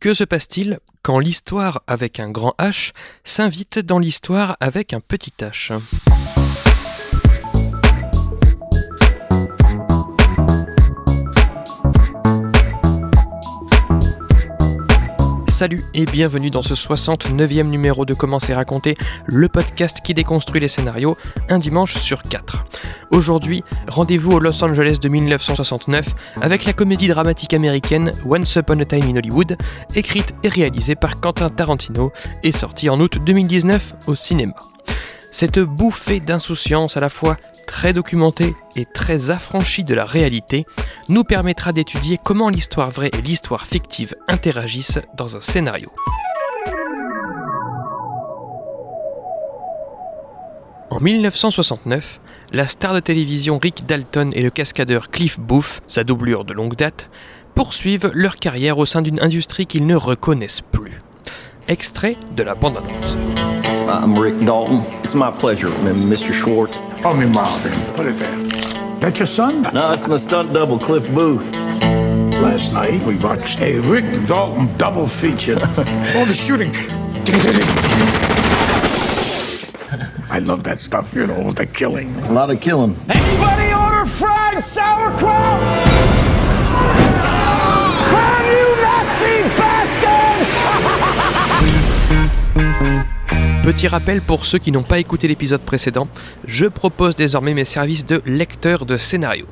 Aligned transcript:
Que 0.00 0.14
se 0.14 0.22
passe-t-il 0.22 0.78
quand 1.02 1.18
l'histoire 1.18 1.82
avec 1.88 2.20
un 2.20 2.30
grand 2.30 2.54
H 2.60 2.92
s'invite 3.24 3.80
dans 3.80 3.98
l'histoire 3.98 4.56
avec 4.60 4.92
un 4.92 5.00
petit 5.00 5.32
H? 5.40 5.72
Salut 15.58 15.82
et 15.92 16.04
bienvenue 16.04 16.50
dans 16.50 16.62
ce 16.62 16.74
69e 16.74 17.64
numéro 17.64 18.04
de 18.04 18.14
Comment 18.14 18.38
c'est 18.38 18.52
raconté, 18.52 18.94
le 19.26 19.48
podcast 19.48 20.02
qui 20.04 20.14
déconstruit 20.14 20.60
les 20.60 20.68
scénarios 20.68 21.16
un 21.48 21.58
dimanche 21.58 21.96
sur 21.96 22.22
4. 22.22 22.64
Aujourd'hui, 23.10 23.64
rendez-vous 23.88 24.30
au 24.30 24.38
Los 24.38 24.62
Angeles 24.62 24.98
de 25.02 25.08
1969 25.08 26.14
avec 26.42 26.64
la 26.64 26.72
comédie 26.74 27.08
dramatique 27.08 27.54
américaine 27.54 28.12
Once 28.24 28.54
Upon 28.54 28.78
a 28.78 28.84
Time 28.84 29.08
in 29.08 29.16
Hollywood, 29.16 29.56
écrite 29.96 30.32
et 30.44 30.48
réalisée 30.48 30.94
par 30.94 31.18
Quentin 31.18 31.48
Tarantino 31.48 32.12
et 32.44 32.52
sortie 32.52 32.88
en 32.88 33.00
août 33.00 33.18
2019 33.26 33.94
au 34.06 34.14
cinéma. 34.14 34.54
Cette 35.32 35.58
bouffée 35.58 36.20
d'insouciance 36.20 36.96
à 36.96 37.00
la 37.00 37.08
fois 37.08 37.36
très 37.68 37.92
documentée 37.92 38.56
et 38.74 38.86
très 38.86 39.30
affranchie 39.30 39.84
de 39.84 39.94
la 39.94 40.04
réalité 40.04 40.64
nous 41.08 41.22
permettra 41.22 41.72
d'étudier 41.72 42.18
comment 42.22 42.48
l'histoire 42.48 42.90
vraie 42.90 43.10
et 43.16 43.22
l'histoire 43.22 43.66
fictive 43.66 44.16
interagissent 44.26 44.98
dans 45.14 45.36
un 45.36 45.40
scénario. 45.40 45.92
En 50.90 51.00
1969, 51.00 52.20
la 52.52 52.66
star 52.66 52.94
de 52.94 53.00
télévision 53.00 53.58
Rick 53.58 53.86
Dalton 53.86 54.30
et 54.32 54.42
le 54.42 54.50
cascadeur 54.50 55.10
Cliff 55.10 55.38
Booth, 55.38 55.80
sa 55.86 56.02
doublure 56.02 56.44
de 56.44 56.54
longue 56.54 56.74
date, 56.74 57.10
poursuivent 57.54 58.10
leur 58.14 58.36
carrière 58.36 58.78
au 58.78 58.86
sein 58.86 59.02
d'une 59.02 59.20
industrie 59.20 59.66
qu'ils 59.66 59.86
ne 59.86 59.94
reconnaissent 59.94 60.62
plus. 60.62 61.02
Extrait 61.68 62.16
de 62.34 62.42
la 62.42 62.54
bande-annonce. 62.54 63.16
I'm 63.88 64.18
Rick 64.18 64.42
Dalton. 64.44 64.82
It's 65.04 65.14
my 65.14 65.30
pleasure, 65.30 65.70
Mr. 65.84 66.32
Schwartz. 66.32 66.80
Call 67.02 67.14
me 67.14 67.26
Marvin. 67.26 67.72
Put 67.94 68.06
it 68.06 68.18
there. 68.18 68.36
That 68.98 69.18
your 69.20 69.26
son? 69.26 69.62
No, 69.72 69.92
it's 69.92 70.08
my 70.08 70.16
stunt 70.16 70.52
double, 70.52 70.78
Cliff 70.80 71.08
Booth. 71.14 71.52
Last 71.52 72.72
night 72.72 73.00
we 73.04 73.16
watched 73.18 73.60
a 73.60 73.78
Rick 73.80 74.26
Dalton 74.26 74.76
double 74.76 75.06
feature. 75.06 75.54
All 76.16 76.26
the 76.26 76.34
shooting. 76.34 76.72
I 80.30 80.40
love 80.40 80.64
that 80.64 80.78
stuff, 80.78 81.14
you 81.14 81.26
know, 81.26 81.52
the 81.52 81.66
killing. 81.66 82.14
A 82.24 82.32
lot 82.32 82.50
of 82.50 82.60
killing. 82.60 82.96
Anybody 83.08 83.72
order 83.72 84.04
fried 84.04 84.60
sauerkraut? 84.62 85.60
Burn 88.10 88.44
you 88.44 88.68
Nazi 88.82 89.42
bastards! 89.56 89.67
Petit 93.68 93.86
rappel 93.86 94.22
pour 94.22 94.46
ceux 94.46 94.56
qui 94.56 94.72
n'ont 94.72 94.82
pas 94.82 94.98
écouté 94.98 95.28
l'épisode 95.28 95.60
précédent, 95.60 96.08
je 96.46 96.64
propose 96.64 97.14
désormais 97.14 97.52
mes 97.52 97.66
services 97.66 98.06
de 98.06 98.22
lecteur 98.24 98.86
de 98.86 98.96
scénario. 98.96 99.44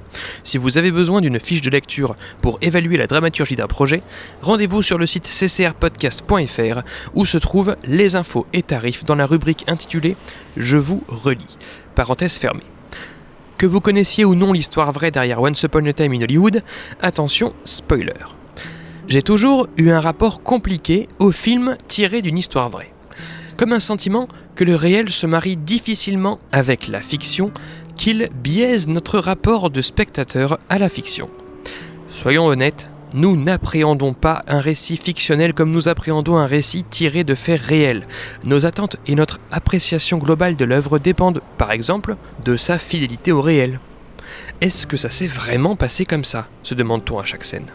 Si 0.42 0.56
vous 0.56 0.78
avez 0.78 0.91
besoin 0.91 1.20
d'une 1.20 1.39
fiche 1.39 1.61
de 1.61 1.69
lecture 1.69 2.17
pour 2.41 2.56
évaluer 2.62 2.97
la 2.97 3.06
dramaturgie 3.06 3.56
d'un 3.56 3.67
projet, 3.67 4.03
rendez-vous 4.41 4.81
sur 4.81 4.97
le 4.97 5.06
site 5.06 5.28
ccrpodcast.fr 5.28 6.81
où 7.12 7.27
se 7.27 7.37
trouvent 7.37 7.77
les 7.84 8.17
infos 8.17 8.47
et 8.55 8.62
tarifs 8.62 9.05
dans 9.05 9.17
la 9.17 9.27
rubrique 9.27 9.67
intitulée 9.69 10.17
Je 10.56 10.78
vous 10.78 11.05
relis. 11.09 11.59
Parenthèse 11.94 12.39
fermée. 12.39 12.64
Que 13.59 13.67
vous 13.67 13.83
connaissiez 13.83 14.25
ou 14.25 14.34
non 14.34 14.55
l'histoire 14.55 14.92
vraie 14.92 15.11
derrière 15.11 15.42
Once 15.42 15.62
Upon 15.62 15.84
a 15.84 15.92
Time 15.92 16.14
in 16.14 16.22
Hollywood, 16.22 16.62
attention, 17.03 17.53
spoiler. 17.67 18.14
J'ai 19.09 19.20
toujours 19.20 19.69
eu 19.77 19.91
un 19.91 20.00
rapport 20.00 20.42
compliqué 20.42 21.06
au 21.19 21.33
film 21.33 21.77
tiré 21.87 22.22
d'une 22.22 22.39
histoire 22.39 22.70
vraie 22.70 22.95
comme 23.56 23.72
un 23.72 23.80
sentiment 23.80 24.28
que 24.54 24.64
le 24.64 24.74
réel 24.74 25.10
se 25.10 25.26
marie 25.26 25.56
difficilement 25.56 26.38
avec 26.52 26.88
la 26.88 27.00
fiction, 27.00 27.52
qu'il 27.96 28.28
biaise 28.42 28.88
notre 28.88 29.19
rapport 29.19 29.70
de 29.70 29.81
spectateur 29.82 30.58
à 30.69 30.78
la 30.78 30.88
fiction. 30.88 31.31
Soyons 32.08 32.47
honnêtes, 32.47 32.91
nous 33.14 33.36
n'appréhendons 33.36 34.14
pas 34.14 34.44
un 34.47 34.60
récit 34.60 34.97
fictionnel 34.97 35.54
comme 35.54 35.70
nous 35.70 35.88
appréhendons 35.88 36.36
un 36.36 36.47
récit 36.47 36.84
tiré 36.84 37.25
de 37.25 37.34
faits 37.34 37.60
réels. 37.60 38.06
Nos 38.44 38.66
attentes 38.66 38.97
et 39.06 39.14
notre 39.14 39.38
appréciation 39.50 40.19
globale 40.19 40.56
de 40.56 40.64
l'œuvre 40.64 40.98
dépendent, 40.98 41.41
par 41.56 41.72
exemple, 41.72 42.16
de 42.44 42.56
sa 42.56 42.78
fidélité 42.78 43.32
au 43.32 43.41
réel. 43.41 43.81
Est-ce 44.60 44.86
que 44.86 44.97
ça 44.97 45.08
s'est 45.10 45.26
vraiment 45.26 45.76
passé 45.76 46.04
comme 46.04 46.25
ça? 46.25 46.48
se 46.62 46.75
demande-t-on 46.75 47.19
à 47.19 47.25
chaque 47.25 47.44
scène. 47.44 47.66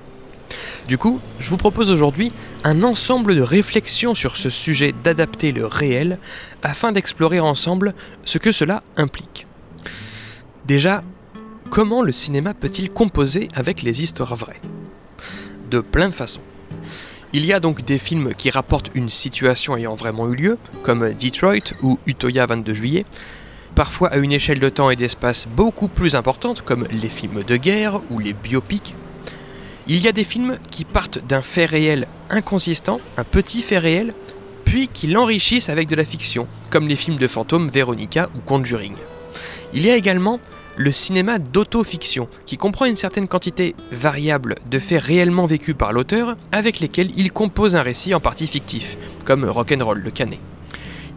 Du 0.87 0.97
coup, 0.97 1.19
je 1.39 1.49
vous 1.49 1.57
propose 1.57 1.91
aujourd'hui 1.91 2.31
un 2.63 2.83
ensemble 2.83 3.35
de 3.35 3.41
réflexions 3.41 4.15
sur 4.15 4.35
ce 4.35 4.49
sujet 4.49 4.93
d'adapter 5.03 5.51
le 5.51 5.65
réel 5.65 6.19
afin 6.63 6.91
d'explorer 6.91 7.39
ensemble 7.39 7.93
ce 8.23 8.37
que 8.37 8.51
cela 8.51 8.83
implique. 8.97 9.47
Déjà, 10.65 11.03
comment 11.69 12.01
le 12.01 12.11
cinéma 12.11 12.53
peut-il 12.53 12.89
composer 12.89 13.47
avec 13.53 13.81
les 13.81 14.01
histoires 14.01 14.35
vraies? 14.35 14.61
De 15.69 15.79
plein 15.79 16.09
de 16.09 16.13
façons. 16.13 16.41
Il 17.33 17.45
y 17.45 17.53
a 17.53 17.61
donc 17.61 17.85
des 17.85 17.97
films 17.97 18.33
qui 18.35 18.49
rapportent 18.49 18.91
une 18.93 19.09
situation 19.09 19.77
ayant 19.77 19.95
vraiment 19.95 20.27
eu 20.27 20.35
lieu, 20.35 20.57
comme 20.83 21.13
Detroit 21.13 21.73
ou 21.81 21.97
Utoya 22.05 22.45
22 22.45 22.73
juillet, 22.73 23.05
parfois 23.73 24.09
à 24.09 24.17
une 24.17 24.33
échelle 24.33 24.59
de 24.59 24.67
temps 24.67 24.89
et 24.89 24.97
d'espace 24.97 25.47
beaucoup 25.47 25.87
plus 25.87 26.15
importante, 26.15 26.61
comme 26.61 26.85
les 26.91 27.07
films 27.07 27.43
de 27.43 27.55
guerre 27.55 28.01
ou 28.09 28.19
les 28.19 28.33
biopics, 28.33 28.95
il 29.87 29.99
y 29.99 30.07
a 30.07 30.11
des 30.11 30.23
films 30.23 30.57
qui 30.69 30.85
partent 30.85 31.25
d'un 31.25 31.41
fait 31.41 31.65
réel 31.65 32.07
inconsistant, 32.29 32.99
un 33.17 33.23
petit 33.23 33.61
fait 33.61 33.77
réel, 33.77 34.13
puis 34.63 34.87
qui 34.87 35.07
l'enrichissent 35.07 35.69
avec 35.69 35.87
de 35.87 35.95
la 35.95 36.05
fiction, 36.05 36.47
comme 36.69 36.87
les 36.87 36.95
films 36.95 37.17
de 37.17 37.27
fantômes 37.27 37.69
Veronica 37.69 38.29
ou 38.35 38.39
Conjuring. 38.39 38.95
Il 39.73 39.85
y 39.85 39.89
a 39.89 39.95
également 39.95 40.39
le 40.77 40.91
cinéma 40.91 41.39
d'autofiction, 41.39 42.29
qui 42.45 42.57
comprend 42.57 42.85
une 42.85 42.95
certaine 42.95 43.27
quantité 43.27 43.75
variable 43.91 44.55
de 44.69 44.79
faits 44.79 45.01
réellement 45.01 45.45
vécus 45.45 45.75
par 45.77 45.93
l'auteur, 45.93 46.37
avec 46.51 46.79
lesquels 46.79 47.11
il 47.17 47.31
compose 47.31 47.75
un 47.75 47.81
récit 47.81 48.13
en 48.13 48.19
partie 48.19 48.47
fictif, 48.47 48.97
comme 49.25 49.45
Rock'n'Roll 49.45 50.03
de 50.03 50.09
Canet. 50.09 50.39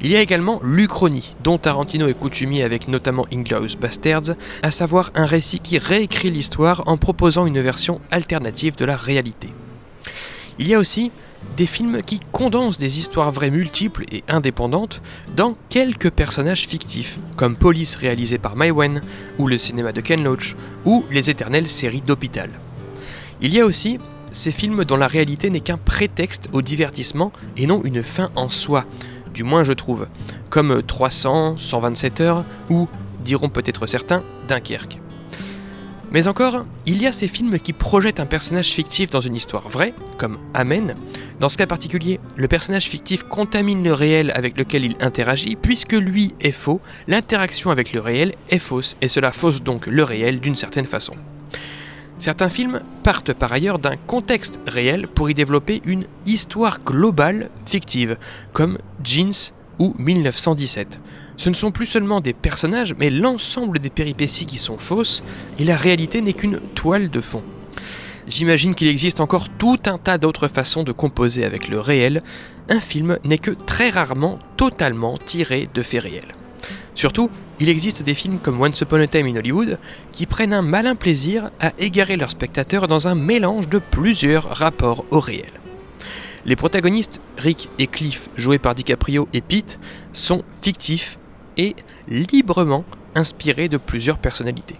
Il 0.00 0.10
y 0.10 0.16
a 0.16 0.20
également 0.20 0.60
l'Uchronie, 0.62 1.34
dont 1.42 1.58
Tarantino 1.58 2.08
est 2.08 2.18
coutumier 2.18 2.62
avec 2.62 2.88
notamment 2.88 3.26
Inglourious 3.32 3.78
Bastards, 3.80 4.34
à 4.62 4.70
savoir 4.70 5.10
un 5.14 5.24
récit 5.24 5.60
qui 5.60 5.78
réécrit 5.78 6.30
l'histoire 6.30 6.82
en 6.86 6.96
proposant 6.96 7.46
une 7.46 7.60
version 7.60 8.00
alternative 8.10 8.76
de 8.76 8.84
la 8.84 8.96
réalité. 8.96 9.48
Il 10.58 10.68
y 10.68 10.74
a 10.74 10.78
aussi 10.78 11.10
des 11.56 11.66
films 11.66 12.02
qui 12.02 12.20
condensent 12.32 12.78
des 12.78 12.98
histoires 12.98 13.30
vraies 13.30 13.50
multiples 13.50 14.04
et 14.10 14.24
indépendantes 14.28 15.02
dans 15.36 15.56
quelques 15.68 16.10
personnages 16.10 16.66
fictifs, 16.66 17.18
comme 17.36 17.56
Police 17.56 17.96
réalisé 17.96 18.38
par 18.38 18.56
Maïwen, 18.56 19.02
ou 19.38 19.46
le 19.46 19.58
cinéma 19.58 19.92
de 19.92 20.00
Ken 20.00 20.22
Loach, 20.22 20.56
ou 20.84 21.04
les 21.10 21.30
éternelles 21.30 21.68
séries 21.68 22.02
d'hôpital. 22.02 22.50
Il 23.40 23.52
y 23.52 23.60
a 23.60 23.66
aussi 23.66 23.98
ces 24.32 24.52
films 24.52 24.84
dont 24.84 24.96
la 24.96 25.06
réalité 25.06 25.48
n'est 25.48 25.60
qu'un 25.60 25.78
prétexte 25.78 26.48
au 26.52 26.60
divertissement 26.60 27.30
et 27.56 27.66
non 27.66 27.82
une 27.84 28.02
fin 28.02 28.30
en 28.34 28.50
soi, 28.50 28.84
du 29.34 29.42
moins 29.42 29.64
je 29.64 29.72
trouve, 29.72 30.06
comme 30.48 30.82
300, 30.82 31.56
127 31.58 32.20
heures 32.20 32.44
ou, 32.70 32.88
diront 33.24 33.48
peut-être 33.48 33.86
certains, 33.86 34.22
Dunkerque. 34.48 35.00
Mais 36.12 36.28
encore, 36.28 36.64
il 36.86 37.02
y 37.02 37.08
a 37.08 37.12
ces 37.12 37.26
films 37.26 37.58
qui 37.58 37.72
projettent 37.72 38.20
un 38.20 38.26
personnage 38.26 38.68
fictif 38.68 39.10
dans 39.10 39.20
une 39.20 39.34
histoire 39.34 39.68
vraie, 39.68 39.94
comme 40.16 40.38
Amen. 40.54 40.94
Dans 41.40 41.48
ce 41.48 41.58
cas 41.58 41.66
particulier, 41.66 42.20
le 42.36 42.46
personnage 42.46 42.84
fictif 42.84 43.24
contamine 43.24 43.82
le 43.82 43.92
réel 43.92 44.30
avec 44.36 44.56
lequel 44.56 44.84
il 44.84 44.96
interagit, 45.00 45.56
puisque 45.56 45.94
lui 45.94 46.32
est 46.40 46.52
faux, 46.52 46.80
l'interaction 47.08 47.72
avec 47.72 47.92
le 47.92 48.00
réel 48.00 48.34
est 48.48 48.60
fausse, 48.60 48.96
et 49.02 49.08
cela 49.08 49.32
fausse 49.32 49.62
donc 49.62 49.88
le 49.88 50.04
réel 50.04 50.38
d'une 50.38 50.54
certaine 50.54 50.84
façon. 50.84 51.14
Certains 52.18 52.48
films 52.48 52.80
partent 53.02 53.32
par 53.32 53.52
ailleurs 53.52 53.78
d'un 53.78 53.96
contexte 53.96 54.60
réel 54.66 55.08
pour 55.08 55.30
y 55.30 55.34
développer 55.34 55.82
une 55.84 56.06
histoire 56.26 56.80
globale 56.82 57.50
fictive, 57.66 58.16
comme 58.52 58.78
Jeans 59.02 59.52
ou 59.78 59.94
1917. 59.98 61.00
Ce 61.36 61.48
ne 61.48 61.54
sont 61.54 61.72
plus 61.72 61.86
seulement 61.86 62.20
des 62.20 62.32
personnages, 62.32 62.94
mais 62.98 63.10
l'ensemble 63.10 63.80
des 63.80 63.90
péripéties 63.90 64.46
qui 64.46 64.58
sont 64.58 64.78
fausses, 64.78 65.22
et 65.58 65.64
la 65.64 65.76
réalité 65.76 66.20
n'est 66.20 66.32
qu'une 66.32 66.60
toile 66.74 67.10
de 67.10 67.20
fond. 67.20 67.42
J'imagine 68.26 68.74
qu'il 68.74 68.88
existe 68.88 69.20
encore 69.20 69.48
tout 69.48 69.80
un 69.86 69.98
tas 69.98 70.16
d'autres 70.16 70.48
façons 70.48 70.82
de 70.82 70.92
composer 70.92 71.44
avec 71.44 71.68
le 71.68 71.80
réel. 71.80 72.22
Un 72.70 72.80
film 72.80 73.18
n'est 73.24 73.38
que 73.38 73.50
très 73.50 73.90
rarement 73.90 74.38
totalement 74.56 75.18
tiré 75.18 75.68
de 75.74 75.82
faits 75.82 76.04
réels. 76.04 76.43
Surtout, 76.94 77.30
il 77.60 77.68
existe 77.68 78.02
des 78.02 78.14
films 78.14 78.38
comme 78.38 78.60
Once 78.60 78.80
Upon 78.80 79.00
a 79.00 79.06
Time 79.06 79.26
in 79.26 79.36
Hollywood 79.36 79.78
qui 80.10 80.26
prennent 80.26 80.52
un 80.52 80.62
malin 80.62 80.94
plaisir 80.94 81.50
à 81.60 81.72
égarer 81.78 82.16
leurs 82.16 82.30
spectateurs 82.30 82.88
dans 82.88 83.08
un 83.08 83.14
mélange 83.14 83.68
de 83.68 83.78
plusieurs 83.78 84.44
rapports 84.56 85.04
au 85.10 85.20
réel. 85.20 85.50
Les 86.46 86.56
protagonistes, 86.56 87.20
Rick 87.38 87.70
et 87.78 87.86
Cliff, 87.86 88.28
joués 88.36 88.58
par 88.58 88.74
DiCaprio 88.74 89.28
et 89.32 89.40
Pete, 89.40 89.78
sont 90.12 90.42
fictifs 90.62 91.18
et 91.56 91.74
librement 92.08 92.84
inspirés 93.14 93.68
de 93.68 93.78
plusieurs 93.78 94.18
personnalités. 94.18 94.76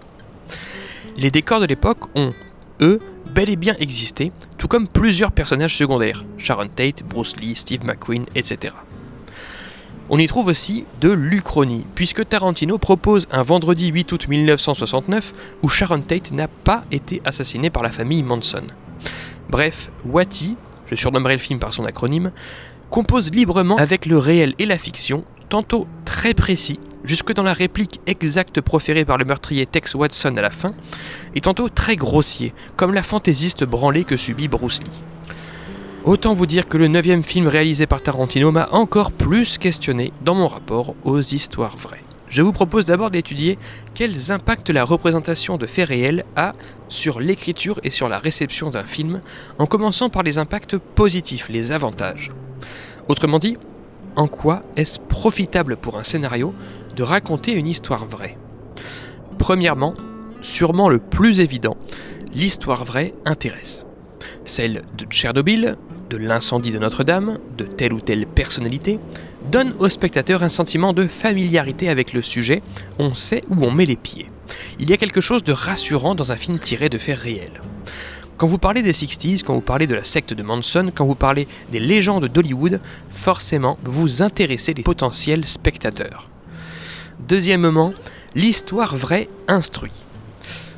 Les 1.17 1.31
décors 1.31 1.59
de 1.59 1.65
l'époque 1.65 2.09
ont, 2.15 2.33
eux, 2.81 2.99
bel 3.33 3.49
et 3.49 3.55
bien 3.55 3.75
existé, 3.79 4.31
tout 4.57 4.67
comme 4.67 4.87
plusieurs 4.87 5.31
personnages 5.31 5.75
secondaires, 5.75 6.23
Sharon 6.37 6.67
Tate, 6.67 7.03
Bruce 7.03 7.35
Lee, 7.39 7.55
Steve 7.55 7.85
McQueen, 7.85 8.25
etc. 8.35 8.73
On 10.07 10.19
y 10.19 10.27
trouve 10.27 10.47
aussi 10.47 10.85
de 11.01 11.11
l'Uchronie, 11.11 11.83
puisque 11.95 12.27
Tarantino 12.29 12.77
propose 12.77 13.27
un 13.31 13.41
vendredi 13.41 13.87
8 13.87 14.11
août 14.11 14.27
1969 14.27 15.33
où 15.63 15.67
Sharon 15.67 16.01
Tate 16.01 16.31
n'a 16.31 16.47
pas 16.47 16.83
été 16.91 17.23
assassinée 17.25 17.71
par 17.71 17.81
la 17.81 17.89
famille 17.89 18.21
Manson. 18.21 18.67
Bref, 19.49 19.89
Watty, 20.05 20.57
je 20.85 20.93
surnommerai 20.93 21.33
le 21.33 21.39
film 21.39 21.57
par 21.57 21.73
son 21.73 21.85
acronyme, 21.85 22.31
compose 22.91 23.33
librement 23.33 23.77
avec 23.77 24.05
le 24.05 24.19
réel 24.19 24.53
et 24.59 24.67
la 24.67 24.77
fiction, 24.77 25.25
tantôt 25.49 25.87
très 26.05 26.35
précis, 26.35 26.79
jusque 27.03 27.33
dans 27.33 27.41
la 27.41 27.53
réplique 27.53 27.99
exacte 28.05 28.61
proférée 28.61 29.05
par 29.05 29.17
le 29.17 29.25
meurtrier 29.25 29.65
Tex 29.65 29.95
Watson 29.95 30.37
à 30.37 30.41
la 30.41 30.51
fin, 30.51 30.75
et 31.33 31.41
tantôt 31.41 31.67
très 31.67 31.95
grossier, 31.95 32.53
comme 32.75 32.93
la 32.93 33.01
fantaisiste 33.03 33.63
branlée 33.63 34.03
que 34.03 34.17
subit 34.17 34.47
Bruce 34.49 34.81
Lee. 34.83 35.03
Autant 36.05 36.35
vous 36.35 36.45
dire 36.45 36.67
que 36.67 36.77
le 36.77 36.87
neuvième 36.87 37.23
film 37.23 37.47
réalisé 37.47 37.87
par 37.87 37.99
Tarantino 37.99 38.51
m'a 38.51 38.69
encore 38.69 39.11
plus 39.11 39.57
questionné 39.57 40.13
dans 40.23 40.35
mon 40.35 40.45
rapport 40.45 40.93
aux 41.03 41.19
histoires 41.19 41.75
vraies. 41.75 42.03
Je 42.27 42.43
vous 42.43 42.53
propose 42.53 42.85
d'abord 42.85 43.09
d'étudier 43.09 43.57
quels 43.95 44.31
impacts 44.31 44.69
la 44.69 44.83
représentation 44.83 45.57
de 45.57 45.65
faits 45.65 45.89
réels 45.89 46.23
a 46.35 46.53
sur 46.89 47.19
l'écriture 47.19 47.79
et 47.83 47.89
sur 47.89 48.07
la 48.07 48.19
réception 48.19 48.69
d'un 48.69 48.83
film, 48.83 49.19
en 49.57 49.65
commençant 49.65 50.09
par 50.09 50.21
les 50.21 50.37
impacts 50.37 50.77
positifs, 50.77 51.49
les 51.49 51.71
avantages. 51.71 52.29
Autrement 53.07 53.39
dit, 53.39 53.57
en 54.15 54.27
quoi 54.27 54.61
est-ce 54.77 54.99
profitable 54.99 55.75
pour 55.75 55.97
un 55.97 56.03
scénario 56.03 56.53
de 56.95 57.01
raconter 57.01 57.53
une 57.53 57.67
histoire 57.67 58.05
vraie? 58.05 58.37
Premièrement, 59.39 59.95
sûrement 60.43 60.87
le 60.87 60.99
plus 60.99 61.39
évident, 61.39 61.77
l'histoire 62.31 62.85
vraie 62.85 63.15
intéresse. 63.25 63.87
Celle 64.43 64.83
de 64.95 65.05
Tchernobyl, 65.05 65.75
de 66.09 66.17
l'incendie 66.17 66.71
de 66.71 66.79
Notre-Dame, 66.79 67.37
de 67.57 67.65
telle 67.65 67.93
ou 67.93 68.01
telle 68.01 68.25
personnalité, 68.25 68.99
donne 69.51 69.73
au 69.79 69.89
spectateur 69.89 70.43
un 70.43 70.49
sentiment 70.49 70.93
de 70.93 71.03
familiarité 71.07 71.89
avec 71.89 72.13
le 72.13 72.21
sujet, 72.21 72.61
on 72.99 73.15
sait 73.15 73.43
où 73.49 73.63
on 73.63 73.71
met 73.71 73.85
les 73.85 73.95
pieds. 73.95 74.27
Il 74.79 74.89
y 74.89 74.93
a 74.93 74.97
quelque 74.97 75.21
chose 75.21 75.43
de 75.43 75.51
rassurant 75.51 76.15
dans 76.15 76.31
un 76.31 76.35
film 76.35 76.59
tiré 76.59 76.89
de 76.89 76.97
faits 76.97 77.19
réels. 77.19 77.61
Quand 78.37 78.47
vous 78.47 78.57
parlez 78.57 78.81
des 78.81 78.91
60s, 78.91 79.43
quand 79.43 79.53
vous 79.53 79.61
parlez 79.61 79.87
de 79.87 79.95
la 79.95 80.03
secte 80.03 80.33
de 80.33 80.43
Manson, 80.43 80.91
quand 80.93 81.05
vous 81.05 81.15
parlez 81.15 81.47
des 81.71 81.79
légendes 81.79 82.27
d'Hollywood, 82.27 82.81
forcément 83.09 83.77
vous 83.83 84.21
intéressez 84.21 84.73
les 84.73 84.83
potentiels 84.83 85.45
spectateurs. 85.45 86.29
Deuxièmement, 87.27 87.93
l'histoire 88.35 88.95
vraie 88.95 89.29
instruit. 89.47 90.03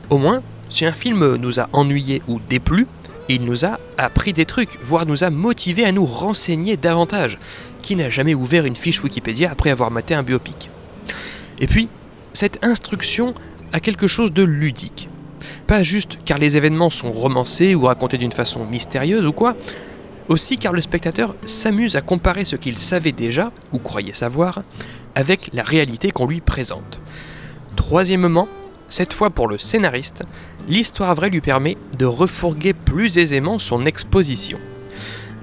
Au 0.09 0.19
moins, 0.19 0.43
si 0.69 0.85
un 0.85 0.91
film 0.91 1.35
nous 1.37 1.59
a 1.59 1.67
ennuyé 1.73 2.21
ou 2.27 2.39
déplu, 2.47 2.85
il 3.29 3.43
nous 3.43 3.65
a 3.65 3.79
appris 3.97 4.33
des 4.33 4.45
trucs, 4.45 4.77
voire 4.81 5.05
nous 5.05 5.23
a 5.23 5.29
motivé 5.29 5.83
à 5.85 5.91
nous 5.91 6.05
renseigner 6.05 6.77
davantage. 6.77 7.39
Qui 7.81 7.95
n'a 7.95 8.09
jamais 8.09 8.33
ouvert 8.33 8.65
une 8.65 8.75
fiche 8.75 9.03
Wikipédia 9.03 9.51
après 9.51 9.69
avoir 9.69 9.91
maté 9.91 10.13
un 10.13 10.23
biopic 10.23 10.69
Et 11.59 11.67
puis, 11.67 11.89
cette 12.33 12.63
instruction 12.63 13.33
a 13.73 13.79
quelque 13.79 14.07
chose 14.07 14.31
de 14.31 14.43
ludique. 14.43 15.09
Pas 15.67 15.83
juste 15.83 16.19
car 16.25 16.37
les 16.37 16.57
événements 16.57 16.89
sont 16.89 17.11
romancés 17.11 17.75
ou 17.75 17.85
racontés 17.85 18.17
d'une 18.17 18.31
façon 18.31 18.65
mystérieuse 18.65 19.25
ou 19.25 19.31
quoi, 19.31 19.55
aussi 20.29 20.57
car 20.57 20.73
le 20.73 20.81
spectateur 20.81 21.35
s'amuse 21.43 21.95
à 21.95 22.01
comparer 22.01 22.45
ce 22.45 22.55
qu'il 22.55 22.77
savait 22.77 23.11
déjà, 23.11 23.51
ou 23.71 23.79
croyait 23.79 24.13
savoir, 24.13 24.61
avec 25.15 25.49
la 25.53 25.63
réalité 25.63 26.11
qu'on 26.11 26.27
lui 26.27 26.41
présente. 26.41 26.99
Troisièmement, 27.75 28.47
cette 28.89 29.13
fois 29.13 29.29
pour 29.29 29.47
le 29.47 29.57
scénariste, 29.57 30.23
l'histoire 30.67 31.15
vraie 31.15 31.29
lui 31.29 31.41
permet 31.41 31.77
de 31.97 32.05
refourguer 32.05 32.73
plus 32.73 33.17
aisément 33.17 33.59
son 33.59 33.85
exposition. 33.85 34.59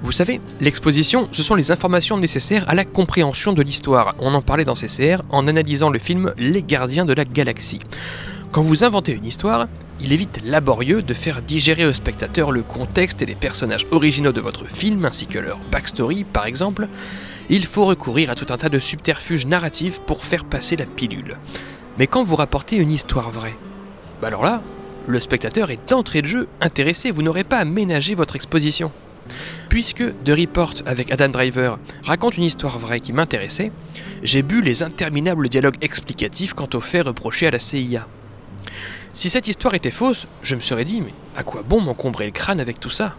Vous 0.03 0.13
savez, 0.13 0.41
l'exposition, 0.61 1.29
ce 1.33 1.43
sont 1.43 1.55
les 1.55 1.73
informations 1.73 2.19
nécessaires 2.19 2.69
à 2.69 2.75
la 2.75 2.85
compréhension 2.85 3.55
de 3.55 3.63
l'histoire. 3.63 4.15
On 4.19 4.35
en 4.35 4.43
parlait 4.43 4.65
dans 4.65 4.75
CCR 4.75 5.23
en 5.31 5.47
analysant 5.47 5.89
le 5.89 5.99
film 5.99 6.35
Les 6.37 6.63
Gardiens 6.63 7.07
de 7.07 7.15
la 7.15 7.25
Galaxie. 7.25 7.81
Quand 8.53 8.61
vous 8.61 8.85
inventez 8.85 9.13
une 9.13 9.25
histoire, 9.25 9.67
il 10.01 10.13
est 10.13 10.17
vite 10.17 10.43
laborieux 10.45 11.01
de 11.01 11.15
faire 11.15 11.41
digérer 11.41 11.87
au 11.87 11.93
spectateur 11.95 12.53
le 12.53 12.63
contexte 12.63 13.23
et 13.23 13.27
les 13.27 13.35
personnages 13.35 13.87
originaux 13.93 14.33
de 14.33 14.43
votre 14.43 14.67
film, 14.67 15.07
ainsi 15.07 15.27
que 15.27 15.39
leur 15.39 15.59
backstory 15.73 16.25
par 16.25 16.45
exemple. 16.45 16.87
Il 17.49 17.65
faut 17.65 17.87
recourir 17.87 18.31
à 18.31 18.35
tout 18.35 18.53
un 18.53 18.59
tas 18.59 18.69
de 18.69 18.79
subterfuges 18.79 19.47
narratifs 19.47 20.01
pour 20.01 20.23
faire 20.23 20.45
passer 20.45 20.77
la 20.77 20.87
pilule. 20.87 21.39
Mais 21.99 22.07
quand 22.07 22.25
vous 22.25 22.37
rapportez 22.37 22.77
une 22.77 22.93
histoire 22.93 23.31
vraie, 23.31 23.57
bah 24.21 24.29
alors 24.29 24.45
là, 24.45 24.63
le 25.07 25.21
spectateur 25.21 25.71
est 25.71 25.89
d'entrée 25.89 26.23
de 26.23 26.27
jeu 26.27 26.49
intéressé, 26.61 27.11
vous 27.11 27.23
n'aurez 27.23 27.45
pas 27.45 27.59
à 27.59 27.65
ménager 27.65 28.15
votre 28.15 28.37
exposition. 28.37 28.91
Puisque 29.69 30.05
The 30.25 30.31
Report 30.31 30.75
avec 30.87 31.11
Adam 31.11 31.29
Driver 31.29 31.79
raconte 32.03 32.37
une 32.37 32.45
histoire 32.45 32.79
vraie 32.79 33.01
qui 33.01 33.13
m'intéressait, 33.13 33.73
j'ai 34.23 34.43
bu 34.43 34.61
les 34.63 34.83
interminables 34.83 35.49
dialogues 35.49 35.77
explicatifs 35.81 36.55
quant 36.55 36.69
aux 36.75 36.81
faits 36.81 37.07
reprochés 37.07 37.47
à 37.47 37.51
la 37.51 37.59
CIA. 37.59 38.07
Si 39.13 39.31
cette 39.31 39.49
histoire 39.49 39.75
était 39.75 39.91
fausse, 39.91 40.27
je 40.43 40.57
me 40.57 40.61
serais 40.61 40.85
dit, 40.85 41.01
mais 41.01 41.15
à 41.37 41.43
quoi 41.43 41.63
bon 41.63 41.81
m'encombrer 41.81 42.27
le 42.27 42.33
crâne 42.33 42.61
avec 42.61 42.81
tout 42.81 42.91
ça? 42.91 43.17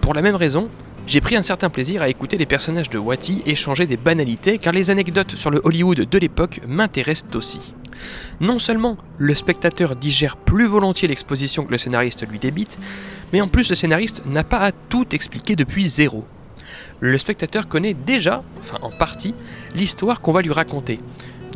Pour 0.00 0.14
la 0.14 0.22
même 0.22 0.36
raison, 0.36 0.70
j'ai 1.06 1.20
pris 1.20 1.36
un 1.36 1.42
certain 1.42 1.70
plaisir 1.70 2.02
à 2.02 2.08
écouter 2.08 2.36
les 2.36 2.46
personnages 2.46 2.90
de 2.90 2.98
Watty 2.98 3.42
échanger 3.46 3.86
des 3.86 3.96
banalités 3.96 4.58
car 4.58 4.72
les 4.72 4.90
anecdotes 4.90 5.34
sur 5.34 5.50
le 5.50 5.60
Hollywood 5.64 6.08
de 6.08 6.18
l'époque 6.18 6.60
m'intéressent 6.68 7.34
aussi. 7.34 7.74
Non 8.40 8.58
seulement 8.58 8.96
le 9.18 9.34
spectateur 9.34 9.96
digère 9.96 10.36
plus 10.36 10.66
volontiers 10.66 11.08
l'exposition 11.08 11.64
que 11.64 11.72
le 11.72 11.78
scénariste 11.78 12.26
lui 12.28 12.38
débite, 12.38 12.78
mais 13.32 13.40
en 13.40 13.48
plus 13.48 13.68
le 13.68 13.74
scénariste 13.74 14.24
n'a 14.26 14.44
pas 14.44 14.60
à 14.60 14.72
tout 14.72 15.06
expliquer 15.12 15.56
depuis 15.56 15.86
zéro. 15.86 16.24
Le 17.00 17.16
spectateur 17.18 17.68
connaît 17.68 17.94
déjà, 17.94 18.42
enfin 18.58 18.78
en 18.82 18.90
partie, 18.90 19.34
l'histoire 19.74 20.20
qu'on 20.20 20.32
va 20.32 20.42
lui 20.42 20.52
raconter. 20.52 21.00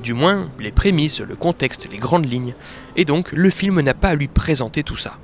Du 0.03 0.13
moins, 0.13 0.51
les 0.59 0.73
prémices, 0.73 1.21
le 1.21 1.37
contexte, 1.37 1.89
les 1.91 1.99
grandes 1.99 2.31
lignes. 2.31 2.55
Et 2.97 3.05
donc, 3.05 3.33
le 3.33 3.49
film 3.49 3.81
n'a 3.81 3.95
pas 3.95 4.09
à 4.09 4.15
lui 4.15 4.29
présenter 4.29 4.83
tout 4.83 4.99
ça. 4.99 5.19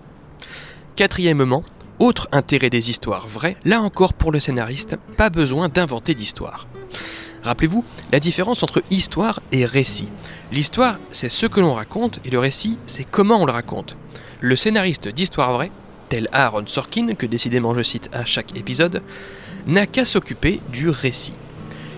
Quatrièmement, 0.97 1.65
autre 1.99 2.29
intérêt 2.33 2.71
des 2.71 2.89
histoires 2.89 3.27
vraies, 3.27 3.57
là 3.65 3.83
encore 3.83 4.15
pour 4.15 4.33
le 4.33 4.41
scénariste, 4.41 4.97
pas 5.19 5.29
besoin 5.29 5.69
d'inventer 5.69 6.15
d'histoire. 6.15 6.67
Rappelez-vous 7.43 7.85
la 8.13 8.21
différence 8.21 8.63
entre 8.63 8.83
histoire 8.91 9.41
et 9.51 9.65
récit. 9.65 10.09
L'histoire, 10.53 10.99
c'est 11.11 11.29
ce 11.29 11.47
que 11.47 11.61
l'on 11.61 11.75
raconte, 11.75 12.21
et 12.25 12.31
le 12.31 12.39
récit, 12.39 12.79
c'est 12.87 13.05
comment 13.05 13.41
on 13.43 13.47
le 13.47 13.53
raconte. 13.53 13.97
Le 14.41 14.57
scénariste 14.57 15.09
d'histoire 15.09 15.53
vraie, 15.53 15.71
tel 16.09 16.29
Aaron 16.33 16.67
Sorkin, 16.67 17.15
que 17.15 17.27
décidément 17.27 17.75
je 17.75 17.83
cite 17.83 18.11
à 18.13 18.25
chaque 18.25 18.57
épisode, 18.59 19.03
n'a 19.67 19.87
qu'à 19.87 20.05
s'occuper 20.05 20.61
du 20.71 20.91
récit. 20.91 21.35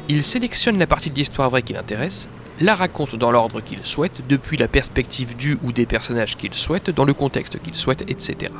Il 0.08 0.22
sélectionne 0.22 0.78
la 0.78 0.86
partie 0.86 1.10
de 1.10 1.16
l'histoire 1.16 1.50
vraie 1.50 1.62
qui 1.62 1.72
l'intéresse, 1.72 2.28
la 2.60 2.74
raconte 2.74 3.16
dans 3.16 3.32
l'ordre 3.32 3.60
qu'il 3.60 3.84
souhaite, 3.84 4.22
depuis 4.28 4.56
la 4.56 4.68
perspective 4.68 5.36
du 5.36 5.58
ou 5.62 5.72
des 5.72 5.86
personnages 5.86 6.36
qu'il 6.36 6.54
souhaite, 6.54 6.90
dans 6.90 7.04
le 7.04 7.14
contexte 7.14 7.60
qu'il 7.60 7.74
souhaite, 7.74 8.02
etc. 8.10 8.52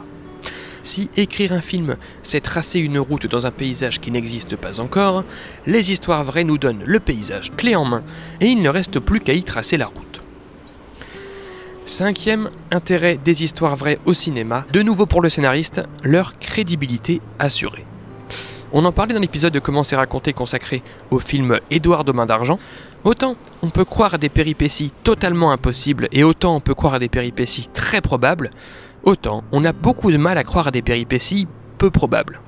Si 0.83 1.11
écrire 1.17 1.53
un 1.53 1.61
film, 1.61 1.97
c'est 2.23 2.41
tracer 2.41 2.81
une 2.81 2.99
route 2.99 3.27
dans 3.27 3.47
un 3.47 3.53
paysage 3.53 4.01
qui 4.01 4.11
n'existe 4.11 4.57
pas 4.57 4.81
encore, 4.81 5.25
les 5.67 5.93
histoires 5.93 6.25
vraies 6.25 6.45
nous 6.45 6.59
donnent 6.59 6.83
le 6.85 6.99
paysage 6.99 7.53
clé 7.57 7.77
en 7.77 7.85
main, 7.85 8.03
et 8.41 8.47
il 8.47 8.63
ne 8.63 8.69
reste 8.69 8.99
plus 8.99 9.21
qu'à 9.21 9.33
y 9.33 9.45
tracer 9.45 9.77
la 9.77 9.87
route. 9.87 10.21
Cinquième 11.85 12.51
intérêt 12.71 13.19
des 13.23 13.45
histoires 13.45 13.77
vraies 13.77 13.99
au 14.07 14.15
cinéma, 14.15 14.67
de 14.73 14.83
nouveau 14.83 15.07
pour 15.07 15.21
le 15.21 15.29
scénariste, 15.29 15.83
leur 16.03 16.39
crédibilité 16.39 17.21
assurée. 17.39 17.87
On 18.75 18.85
en 18.87 18.93
parlait 18.93 19.13
dans 19.13 19.21
l'épisode 19.21 19.53
de 19.53 19.59
Comment 19.59 19.83
c'est 19.83 19.97
raconté 19.97 20.33
consacré 20.33 20.83
au 21.11 21.19
film 21.19 21.61
Édouard 21.71 22.05
main 22.15 22.25
d'argent. 22.25 22.59
Autant 23.05 23.37
on 23.63 23.69
peut 23.69 23.85
croire 23.85 24.15
à 24.15 24.19
des 24.19 24.31
péripéties 24.31 24.93
totalement 25.05 25.53
impossibles 25.53 26.09
et 26.11 26.25
autant 26.25 26.57
on 26.57 26.61
peut 26.61 26.75
croire 26.75 26.95
à 26.95 26.99
des 26.99 27.11
péripéties 27.11 27.69
très 27.75 28.01
probables, 28.01 28.51
autant 29.05 29.45
on 29.53 29.65
a 29.65 29.73
beaucoup 29.73 30.11
de 30.11 30.17
mal 30.17 30.39
à 30.39 30.45
croire 30.45 30.69
à 30.69 30.71
des 30.71 30.83
péripéties 30.83 31.47
peu 31.79 31.91
probables. 31.91 32.41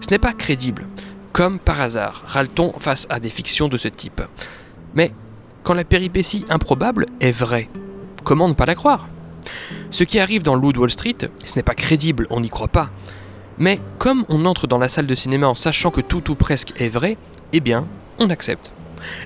Ce 0.00 0.10
n'est 0.10 0.18
pas 0.18 0.32
crédible. 0.32 0.86
Comme 1.32 1.58
par 1.58 1.80
hasard, 1.80 2.22
râle-t-on 2.26 2.72
face 2.78 3.06
à 3.10 3.20
des 3.20 3.28
fictions 3.28 3.68
de 3.68 3.76
ce 3.76 3.88
type. 3.88 4.22
Mais 4.94 5.12
quand 5.62 5.74
la 5.74 5.84
péripétie 5.84 6.44
improbable 6.48 7.06
est 7.20 7.32
vraie, 7.32 7.68
comment 8.24 8.48
ne 8.48 8.54
pas 8.54 8.66
la 8.66 8.74
croire? 8.74 9.08
Ce 9.90 10.04
qui 10.04 10.18
arrive 10.18 10.42
dans 10.42 10.54
Loot 10.54 10.76
Wall 10.78 10.90
Street, 10.90 11.16
ce 11.44 11.56
n'est 11.56 11.62
pas 11.62 11.74
crédible, 11.74 12.26
on 12.30 12.40
n'y 12.40 12.48
croit 12.48 12.68
pas. 12.68 12.90
Mais 13.58 13.80
comme 13.98 14.24
on 14.28 14.44
entre 14.44 14.66
dans 14.66 14.78
la 14.78 14.88
salle 14.88 15.06
de 15.06 15.14
cinéma 15.14 15.48
en 15.48 15.54
sachant 15.54 15.90
que 15.90 16.00
tout 16.00 16.30
ou 16.30 16.34
presque 16.34 16.80
est 16.80 16.88
vrai, 16.88 17.16
eh 17.52 17.60
bien, 17.60 17.86
on 18.18 18.30
accepte. 18.30 18.72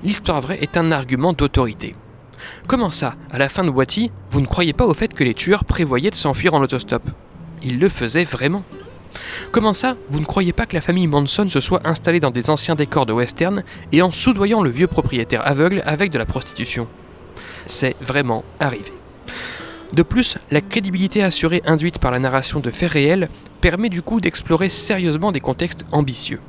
L'histoire 0.03 0.41
vraie 0.41 0.59
est 0.61 0.77
un 0.77 0.93
argument 0.93 1.33
d'autorité. 1.33 1.95
Comment 2.66 2.90
ça, 2.90 3.14
à 3.30 3.38
la 3.38 3.49
fin 3.49 3.64
de 3.64 3.70
Watty, 3.70 4.11
vous 4.30 4.40
ne 4.40 4.47
croyez 4.47 4.73
pas 4.73 4.87
au 4.87 4.94
fait 4.94 5.12
que 5.12 5.25
les 5.25 5.35
tueurs 5.35 5.64
prévoyaient 5.64 6.11
de 6.11 6.14
s'enfuir 6.14 6.54
en 6.54 6.62
autostop? 6.62 7.02
Ils 7.62 7.78
le 7.78 7.88
faisaient 7.88 8.25
vraiment? 8.25 8.64
Comment 9.52 9.75
ça, 9.75 9.97
vous 10.09 10.20
ne 10.20 10.25
croyez 10.25 10.52
pas 10.52 10.66
que 10.66 10.75
la 10.75 10.80
famille 10.80 11.06
Manson 11.06 11.47
se 11.47 11.61
soit 11.61 11.87
installée 11.87 12.20
dans 12.20 12.30
des 12.30 12.50
anciens 12.50 12.75
décors 12.75 13.06
de 13.06 13.12
western 13.12 13.62
et 13.92 14.02
en 14.02 14.12
soudoyant 14.12 14.62
le 14.62 14.70
vieux 14.70 14.87
propriétaire 14.87 15.47
aveugle 15.47 15.82
avec 15.85 16.11
de 16.11 16.18
la 16.18 16.26
prostitution? 16.26 16.87
C'est 17.66 17.97
vraiment 18.00 18.44
arrivé. 18.59 18.92
De 19.92 20.02
plus, 20.02 20.38
la 20.50 20.61
crédibilité 20.61 21.23
assurée 21.23 21.62
induite 21.66 21.99
par 21.99 22.12
la 22.12 22.20
narration 22.20 22.61
de 22.61 22.70
faits 22.70 22.92
réels 22.92 23.28
permet 23.61 23.88
du 23.88 24.02
coup 24.02 24.20
d'explorer 24.20 24.68
sérieusement 24.68 25.32
des 25.32 25.40
contextes 25.40 25.85
ambitieux. 25.90 26.40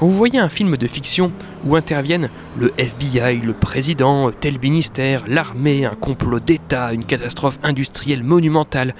Quand 0.00 0.06
vous 0.06 0.16
voyez 0.16 0.38
un 0.38 0.48
film 0.48 0.78
de 0.78 0.86
fiction 0.86 1.30
où 1.62 1.76
interviennent 1.76 2.30
le 2.56 2.72
FBI, 2.78 3.42
le 3.42 3.52
président, 3.52 4.32
tel 4.32 4.58
ministère, 4.58 5.24
l'armée, 5.28 5.84
un 5.84 5.94
complot 5.94 6.40
d'État, 6.40 6.94
une 6.94 7.04
catastrophe 7.04 7.58
industrielle 7.62 8.22
monumentale, 8.22 8.94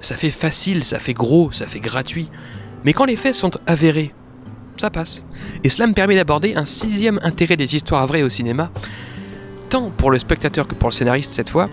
ça 0.00 0.16
fait 0.16 0.30
facile, 0.30 0.86
ça 0.86 0.98
fait 0.98 1.12
gros, 1.12 1.52
ça 1.52 1.66
fait 1.66 1.78
gratuit. 1.78 2.30
Mais 2.86 2.94
quand 2.94 3.04
les 3.04 3.16
faits 3.16 3.34
sont 3.34 3.50
avérés, 3.66 4.14
ça 4.78 4.88
passe. 4.88 5.24
Et 5.62 5.68
cela 5.68 5.88
me 5.88 5.92
permet 5.92 6.16
d'aborder 6.16 6.54
un 6.54 6.64
sixième 6.64 7.20
intérêt 7.22 7.58
des 7.58 7.76
histoires 7.76 8.06
vraies 8.06 8.22
au 8.22 8.30
cinéma, 8.30 8.70
tant 9.68 9.90
pour 9.90 10.10
le 10.10 10.18
spectateur 10.18 10.66
que 10.66 10.74
pour 10.74 10.88
le 10.88 10.94
scénariste 10.94 11.34
cette 11.34 11.50
fois, 11.50 11.68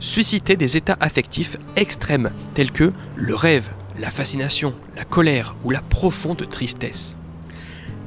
susciter 0.00 0.56
des 0.56 0.76
états 0.76 0.96
affectifs 0.98 1.56
extrêmes, 1.76 2.32
tels 2.54 2.72
que 2.72 2.92
le 3.14 3.36
rêve, 3.36 3.70
la 4.00 4.10
fascination, 4.10 4.74
la 4.96 5.04
colère 5.04 5.54
ou 5.62 5.70
la 5.70 5.80
profonde 5.80 6.48
tristesse. 6.48 7.14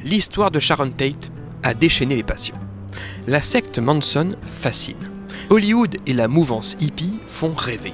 L'histoire 0.04 0.52
de 0.52 0.60
Sharon 0.60 0.92
Tate 0.92 1.32
a 1.64 1.74
déchaîné 1.74 2.18
les 2.18 2.24
passions. 2.24 2.58
La 3.26 3.42
secte 3.42 3.80
Manson 3.80 4.32
fascine. 4.46 4.98
Hollywood 5.50 5.96
et 6.06 6.14
la 6.14 6.28
mouvance 6.28 6.76
hippie 6.82 7.20
font 7.26 7.54
rêver. 7.54 7.94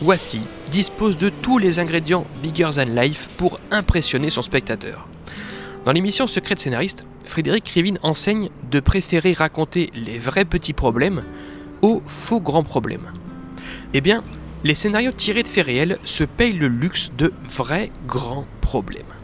Wattie 0.00 0.42
dispose 0.70 1.16
de 1.16 1.28
tous 1.28 1.58
les 1.58 1.80
ingrédients 1.80 2.24
bigger 2.40 2.70
than 2.76 2.94
life 2.94 3.28
pour 3.36 3.58
impressionner 3.72 4.30
son 4.30 4.42
spectateur. 4.42 5.08
Dans 5.84 5.90
l'émission 5.90 6.28
Secret 6.28 6.54
scénariste, 6.56 7.04
Frédéric 7.24 7.64
Krivin 7.64 7.96
enseigne 8.02 8.48
de 8.70 8.78
préférer 8.78 9.32
raconter 9.32 9.90
les 9.94 10.18
vrais 10.18 10.44
petits 10.44 10.72
problèmes 10.72 11.24
aux 11.82 12.00
faux 12.06 12.40
grands 12.40 12.62
problèmes. 12.62 13.12
Eh 13.92 14.00
bien, 14.00 14.22
les 14.62 14.74
scénarios 14.74 15.12
tirés 15.12 15.42
de 15.42 15.48
faits 15.48 15.66
réels 15.66 15.98
se 16.04 16.22
payent 16.22 16.52
le 16.52 16.68
luxe 16.68 17.10
de 17.18 17.32
vrais 17.48 17.90
grands 18.06 18.46
problèmes. 18.60 19.17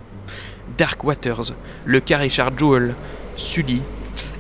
Dark 0.77 1.05
Waters, 1.05 1.55
le 1.85 2.01
cas 2.01 2.19
Richard 2.19 2.57
Jewell, 2.57 2.95
Sully, 3.37 3.83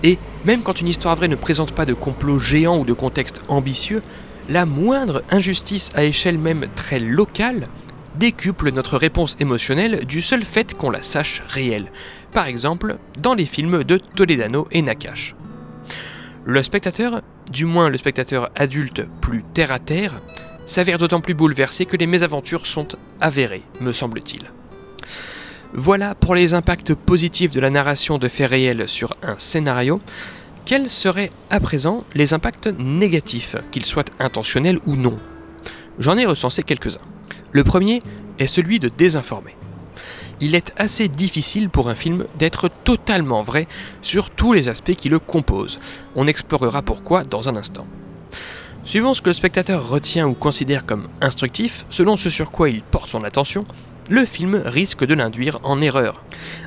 et 0.02 0.18
même 0.44 0.62
quand 0.62 0.80
une 0.80 0.88
histoire 0.88 1.16
vraie 1.16 1.28
ne 1.28 1.36
présente 1.36 1.72
pas 1.72 1.86
de 1.86 1.94
complot 1.94 2.38
géant 2.38 2.78
ou 2.78 2.84
de 2.84 2.92
contexte 2.92 3.42
ambitieux, 3.48 4.02
la 4.48 4.66
moindre 4.66 5.22
injustice 5.30 5.90
à 5.94 6.04
échelle 6.04 6.38
même 6.38 6.66
très 6.76 6.98
locale 6.98 7.68
décuple 8.16 8.70
notre 8.70 8.96
réponse 8.96 9.36
émotionnelle 9.40 10.04
du 10.04 10.22
seul 10.22 10.44
fait 10.44 10.74
qu'on 10.74 10.90
la 10.90 11.02
sache 11.02 11.42
réelle. 11.48 11.90
Par 12.32 12.46
exemple, 12.46 12.98
dans 13.18 13.34
les 13.34 13.46
films 13.46 13.84
de 13.84 13.96
Toledano 13.96 14.68
et 14.70 14.82
Nakash. 14.82 15.34
Le 16.44 16.62
spectateur, 16.62 17.22
du 17.50 17.64
moins 17.64 17.88
le 17.88 17.96
spectateur 17.96 18.50
adulte 18.54 19.06
plus 19.20 19.42
terre 19.42 19.72
à 19.72 19.78
terre, 19.78 20.20
s'avère 20.66 20.98
d'autant 20.98 21.20
plus 21.20 21.34
bouleversé 21.34 21.86
que 21.86 21.96
les 21.96 22.06
mésaventures 22.06 22.66
sont 22.66 22.88
avérées, 23.20 23.62
me 23.80 23.92
semble-t-il. 23.92 24.42
Voilà 25.76 26.14
pour 26.14 26.36
les 26.36 26.54
impacts 26.54 26.94
positifs 26.94 27.50
de 27.50 27.58
la 27.58 27.68
narration 27.68 28.18
de 28.18 28.28
faits 28.28 28.48
réels 28.48 28.88
sur 28.88 29.12
un 29.22 29.34
scénario. 29.38 30.00
Quels 30.64 30.88
seraient 30.88 31.32
à 31.50 31.58
présent 31.58 32.04
les 32.14 32.32
impacts 32.32 32.68
négatifs, 32.78 33.56
qu'ils 33.72 33.84
soient 33.84 34.04
intentionnels 34.20 34.78
ou 34.86 34.94
non? 34.94 35.18
J'en 35.98 36.16
ai 36.16 36.26
recensé 36.26 36.62
quelques-uns. 36.62 37.00
Le 37.50 37.64
premier 37.64 37.98
est 38.38 38.46
celui 38.46 38.78
de 38.78 38.88
désinformer. 38.88 39.56
Il 40.40 40.54
est 40.54 40.72
assez 40.76 41.08
difficile 41.08 41.68
pour 41.68 41.88
un 41.88 41.96
film 41.96 42.24
d'être 42.38 42.70
totalement 42.84 43.42
vrai 43.42 43.66
sur 44.00 44.30
tous 44.30 44.52
les 44.52 44.68
aspects 44.68 44.94
qui 44.94 45.08
le 45.08 45.18
composent. 45.18 45.80
On 46.14 46.28
explorera 46.28 46.82
pourquoi 46.82 47.24
dans 47.24 47.48
un 47.48 47.56
instant. 47.56 47.86
Suivant 48.84 49.12
ce 49.12 49.22
que 49.22 49.30
le 49.30 49.34
spectateur 49.34 49.88
retient 49.88 50.28
ou 50.28 50.34
considère 50.34 50.86
comme 50.86 51.08
instructif, 51.20 51.84
selon 51.90 52.16
ce 52.16 52.30
sur 52.30 52.52
quoi 52.52 52.68
il 52.68 52.82
porte 52.82 53.10
son 53.10 53.24
attention, 53.24 53.66
le 54.10 54.24
film 54.24 54.60
risque 54.64 55.04
de 55.04 55.14
l'induire 55.14 55.58
en 55.62 55.80
erreur. 55.80 56.22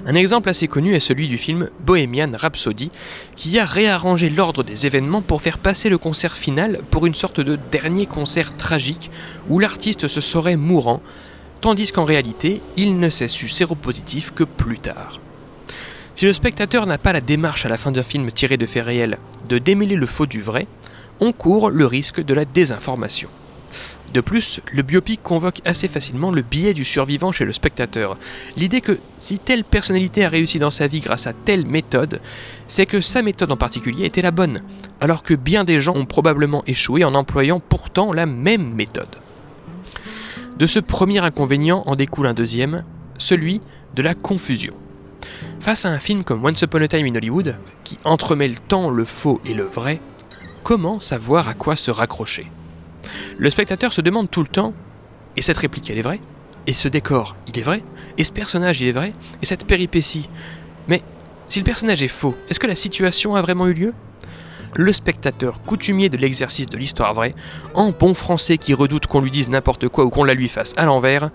Un 0.05 0.15
exemple 0.15 0.49
assez 0.49 0.67
connu 0.67 0.93
est 0.93 0.99
celui 0.99 1.27
du 1.27 1.37
film 1.37 1.69
Bohemian 1.85 2.31
Rhapsody, 2.33 2.89
qui 3.35 3.59
a 3.59 3.65
réarrangé 3.65 4.29
l'ordre 4.29 4.63
des 4.63 4.87
événements 4.87 5.21
pour 5.21 5.41
faire 5.41 5.57
passer 5.57 5.89
le 5.89 5.97
concert 5.97 6.35
final 6.35 6.79
pour 6.89 7.05
une 7.05 7.15
sorte 7.15 7.39
de 7.39 7.57
dernier 7.71 8.05
concert 8.05 8.55
tragique 8.57 9.11
où 9.49 9.59
l'artiste 9.59 10.07
se 10.07 10.21
saurait 10.21 10.57
mourant, 10.57 11.01
tandis 11.61 11.91
qu'en 11.91 12.05
réalité, 12.05 12.61
il 12.75 12.99
ne 12.99 13.09
s'est 13.09 13.27
su 13.27 13.47
séropositif 13.47 14.33
que 14.33 14.43
plus 14.43 14.79
tard. 14.79 15.19
Si 16.15 16.25
le 16.25 16.33
spectateur 16.33 16.87
n'a 16.87 16.97
pas 16.97 17.13
la 17.13 17.21
démarche 17.21 17.65
à 17.65 17.69
la 17.69 17.77
fin 17.77 17.91
d'un 17.91 18.03
film 18.03 18.31
tiré 18.31 18.57
de 18.57 18.65
faits 18.65 18.85
réels 18.85 19.17
de 19.47 19.59
démêler 19.59 19.95
le 19.95 20.07
faux 20.07 20.25
du 20.25 20.41
vrai, 20.41 20.67
on 21.19 21.31
court 21.31 21.69
le 21.69 21.85
risque 21.85 22.23
de 22.23 22.33
la 22.33 22.45
désinformation. 22.45 23.29
De 24.13 24.21
plus, 24.21 24.61
le 24.71 24.83
biopic 24.83 25.21
convoque 25.21 25.61
assez 25.65 25.87
facilement 25.87 26.31
le 26.31 26.41
biais 26.41 26.73
du 26.73 26.83
survivant 26.83 27.31
chez 27.31 27.45
le 27.45 27.51
spectateur. 27.51 28.17
L'idée 28.55 28.81
que 28.81 28.99
si 29.17 29.37
telle 29.37 29.63
personnalité 29.63 30.23
a 30.23 30.29
réussi 30.29 30.59
dans 30.59 30.71
sa 30.71 30.87
vie 30.87 31.01
grâce 31.01 31.27
à 31.27 31.33
telle 31.33 31.65
méthode, 31.65 32.21
c'est 32.67 32.85
que 32.85 33.01
sa 33.01 33.21
méthode 33.21 33.51
en 33.51 33.57
particulier 33.57 34.05
était 34.05 34.21
la 34.21 34.31
bonne, 34.31 34.61
alors 35.01 35.23
que 35.23 35.33
bien 35.33 35.65
des 35.65 35.79
gens 35.79 35.95
ont 35.95 36.05
probablement 36.05 36.63
échoué 36.67 37.03
en 37.03 37.15
employant 37.15 37.59
pourtant 37.59 38.13
la 38.13 38.25
même 38.25 38.73
méthode. 38.73 39.17
De 40.57 40.65
ce 40.65 40.79
premier 40.79 41.19
inconvénient 41.19 41.83
en 41.85 41.95
découle 41.95 42.27
un 42.27 42.33
deuxième, 42.33 42.81
celui 43.17 43.61
de 43.93 44.01
la 44.01 44.15
confusion. 44.15 44.73
Face 45.59 45.85
à 45.85 45.89
un 45.89 45.99
film 45.99 46.23
comme 46.23 46.43
Once 46.43 46.61
Upon 46.61 46.81
a 46.81 46.87
Time 46.87 47.05
in 47.05 47.15
Hollywood, 47.15 47.55
qui 47.83 47.97
entremêle 48.05 48.59
tant 48.61 48.89
le 48.89 49.05
faux 49.05 49.41
et 49.45 49.53
le 49.53 49.63
vrai, 49.63 49.99
comment 50.63 50.99
savoir 50.99 51.47
à 51.47 51.53
quoi 51.53 51.75
se 51.75 51.91
raccrocher? 51.91 52.47
Le 53.37 53.49
spectateur 53.49 53.93
se 53.93 54.01
demande 54.01 54.29
tout 54.29 54.41
le 54.41 54.47
temps 54.47 54.73
et 55.35 55.41
cette 55.41 55.57
réplique, 55.57 55.89
elle 55.89 55.97
est 55.97 56.03
vraie? 56.03 56.21
Et 56.65 56.73
ce 56.73 56.87
décor, 56.87 57.35
il 57.47 57.57
est 57.57 57.63
vrai? 57.63 57.83
Et 58.17 58.23
ce 58.23 58.31
personnage, 58.31 58.81
il 58.81 58.87
est 58.87 58.93
vrai? 58.93 59.13
Et 59.41 59.45
cette 59.45 59.65
péripétie? 59.65 60.29
Mais 60.87 61.01
si 61.47 61.59
le 61.59 61.63
personnage 61.65 62.03
est 62.03 62.09
faux, 62.09 62.35
est-ce 62.49 62.59
que 62.59 62.67
la 62.67 62.75
situation 62.75 63.35
a 63.35 63.41
vraiment 63.41 63.67
eu 63.67 63.73
lieu? 63.73 63.93
Le 64.75 64.91
spectateur 64.91 65.61
coutumier 65.61 66.09
de 66.09 66.17
l'exercice 66.17 66.67
de 66.67 66.77
l'histoire 66.77 67.13
vraie, 67.13 67.33
en 67.73 67.91
bon 67.91 68.13
français 68.13 68.57
qui 68.57 68.73
redoute 68.73 69.07
qu'on 69.07 69.21
lui 69.21 69.31
dise 69.31 69.47
n'importe 69.47 69.87
quoi 69.87 70.03
ou 70.03 70.09
qu'on 70.09 70.25
la 70.25 70.33
lui 70.33 70.49
fasse 70.49 70.73
à 70.75 70.85
l'envers, 70.85 71.29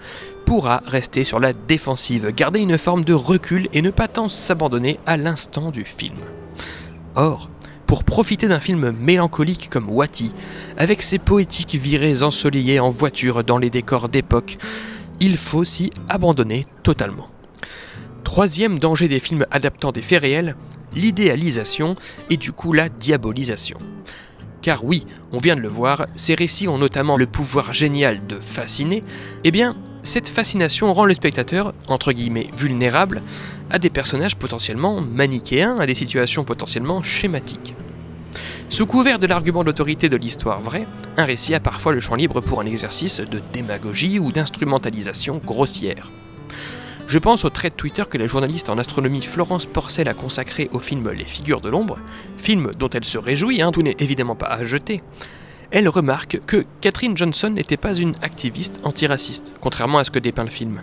pourra 0.44 0.82
rester 0.84 1.24
sur 1.24 1.40
la 1.40 1.54
défensive, 1.54 2.30
garder 2.34 2.60
une 2.60 2.76
forme 2.76 3.04
de 3.04 3.14
recul 3.14 3.68
et 3.72 3.80
ne 3.80 3.90
pas 3.90 4.06
tant 4.06 4.28
s'abandonner 4.28 5.00
à 5.06 5.16
l'instant 5.16 5.70
du 5.70 5.84
film. 5.84 6.18
Or, 7.14 7.48
pour 7.92 8.04
profiter 8.04 8.48
d'un 8.48 8.58
film 8.58 8.90
mélancolique 8.92 9.68
comme 9.68 9.90
Wati, 9.90 10.32
avec 10.78 11.02
ses 11.02 11.18
poétiques 11.18 11.74
virées 11.74 12.22
ensoleillées 12.22 12.80
en 12.80 12.88
voiture 12.88 13.44
dans 13.44 13.58
les 13.58 13.68
décors 13.68 14.08
d'époque, 14.08 14.56
il 15.20 15.36
faut 15.36 15.62
s'y 15.62 15.90
abandonner 16.08 16.64
totalement. 16.82 17.28
Troisième 18.24 18.78
danger 18.78 19.08
des 19.08 19.18
films 19.18 19.44
adaptant 19.50 19.92
des 19.92 20.00
faits 20.00 20.22
réels, 20.22 20.56
l'idéalisation 20.96 21.94
et 22.30 22.38
du 22.38 22.52
coup 22.52 22.72
la 22.72 22.88
diabolisation. 22.88 23.76
Car 24.62 24.86
oui, 24.86 25.04
on 25.30 25.38
vient 25.38 25.56
de 25.56 25.60
le 25.60 25.68
voir, 25.68 26.06
ces 26.14 26.34
récits 26.34 26.68
ont 26.68 26.78
notamment 26.78 27.18
le 27.18 27.26
pouvoir 27.26 27.74
génial 27.74 28.26
de 28.26 28.40
fasciner, 28.40 29.04
eh 29.44 29.50
bien, 29.50 29.76
cette 30.00 30.30
fascination 30.30 30.94
rend 30.94 31.04
le 31.04 31.12
spectateur, 31.12 31.74
entre 31.88 32.12
guillemets, 32.12 32.48
vulnérable 32.56 33.20
à 33.68 33.78
des 33.78 33.90
personnages 33.90 34.36
potentiellement 34.36 35.02
manichéens, 35.02 35.78
à 35.78 35.84
des 35.84 35.94
situations 35.94 36.44
potentiellement 36.44 37.02
schématiques. 37.02 37.74
Sous 38.68 38.86
couvert 38.86 39.18
de 39.18 39.26
l'argument 39.26 39.64
d'autorité 39.64 40.08
de 40.08 40.16
l'histoire 40.16 40.60
vraie, 40.60 40.86
un 41.16 41.24
récit 41.24 41.54
a 41.54 41.60
parfois 41.60 41.92
le 41.92 42.00
champ 42.00 42.14
libre 42.14 42.40
pour 42.40 42.60
un 42.60 42.66
exercice 42.66 43.20
de 43.20 43.40
démagogie 43.52 44.18
ou 44.18 44.32
d'instrumentalisation 44.32 45.40
grossière. 45.44 46.10
Je 47.06 47.18
pense 47.18 47.44
au 47.44 47.50
trait 47.50 47.70
Twitter 47.70 48.04
que 48.08 48.16
la 48.16 48.26
journaliste 48.26 48.70
en 48.70 48.78
astronomie 48.78 49.20
Florence 49.20 49.66
Porcel 49.66 50.08
a 50.08 50.14
consacré 50.14 50.70
au 50.72 50.78
film 50.78 51.10
Les 51.10 51.24
Figures 51.24 51.60
de 51.60 51.68
l'ombre, 51.68 51.98
film 52.38 52.70
dont 52.78 52.88
elle 52.88 53.04
se 53.04 53.18
réjouit, 53.18 53.60
hein, 53.60 53.70
tout 53.70 53.82
n'est 53.82 53.96
évidemment 53.98 54.36
pas 54.36 54.46
à 54.46 54.64
jeter. 54.64 55.02
Elle 55.70 55.88
remarque 55.88 56.40
que 56.46 56.64
Catherine 56.80 57.16
Johnson 57.16 57.50
n'était 57.50 57.76
pas 57.76 57.94
une 57.94 58.14
activiste 58.22 58.80
antiraciste, 58.84 59.54
contrairement 59.60 59.98
à 59.98 60.04
ce 60.04 60.10
que 60.10 60.18
dépeint 60.18 60.44
le 60.44 60.50
film. 60.50 60.80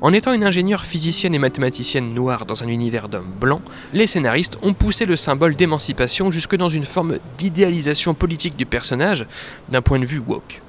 En 0.00 0.12
étant 0.12 0.32
une 0.32 0.44
ingénieure 0.44 0.84
physicienne 0.84 1.34
et 1.34 1.38
mathématicienne 1.38 2.14
noire 2.14 2.46
dans 2.46 2.64
un 2.64 2.68
univers 2.68 3.08
d'hommes 3.08 3.34
blancs, 3.38 3.62
les 3.92 4.06
scénaristes 4.06 4.58
ont 4.62 4.74
poussé 4.74 5.06
le 5.06 5.16
symbole 5.16 5.54
d'émancipation 5.54 6.30
jusque 6.30 6.56
dans 6.56 6.68
une 6.68 6.84
forme 6.84 7.18
d'idéalisation 7.38 8.14
politique 8.14 8.56
du 8.56 8.66
personnage 8.66 9.26
d'un 9.68 9.82
point 9.82 9.98
de 9.98 10.06
vue 10.06 10.22
woke. 10.26 10.60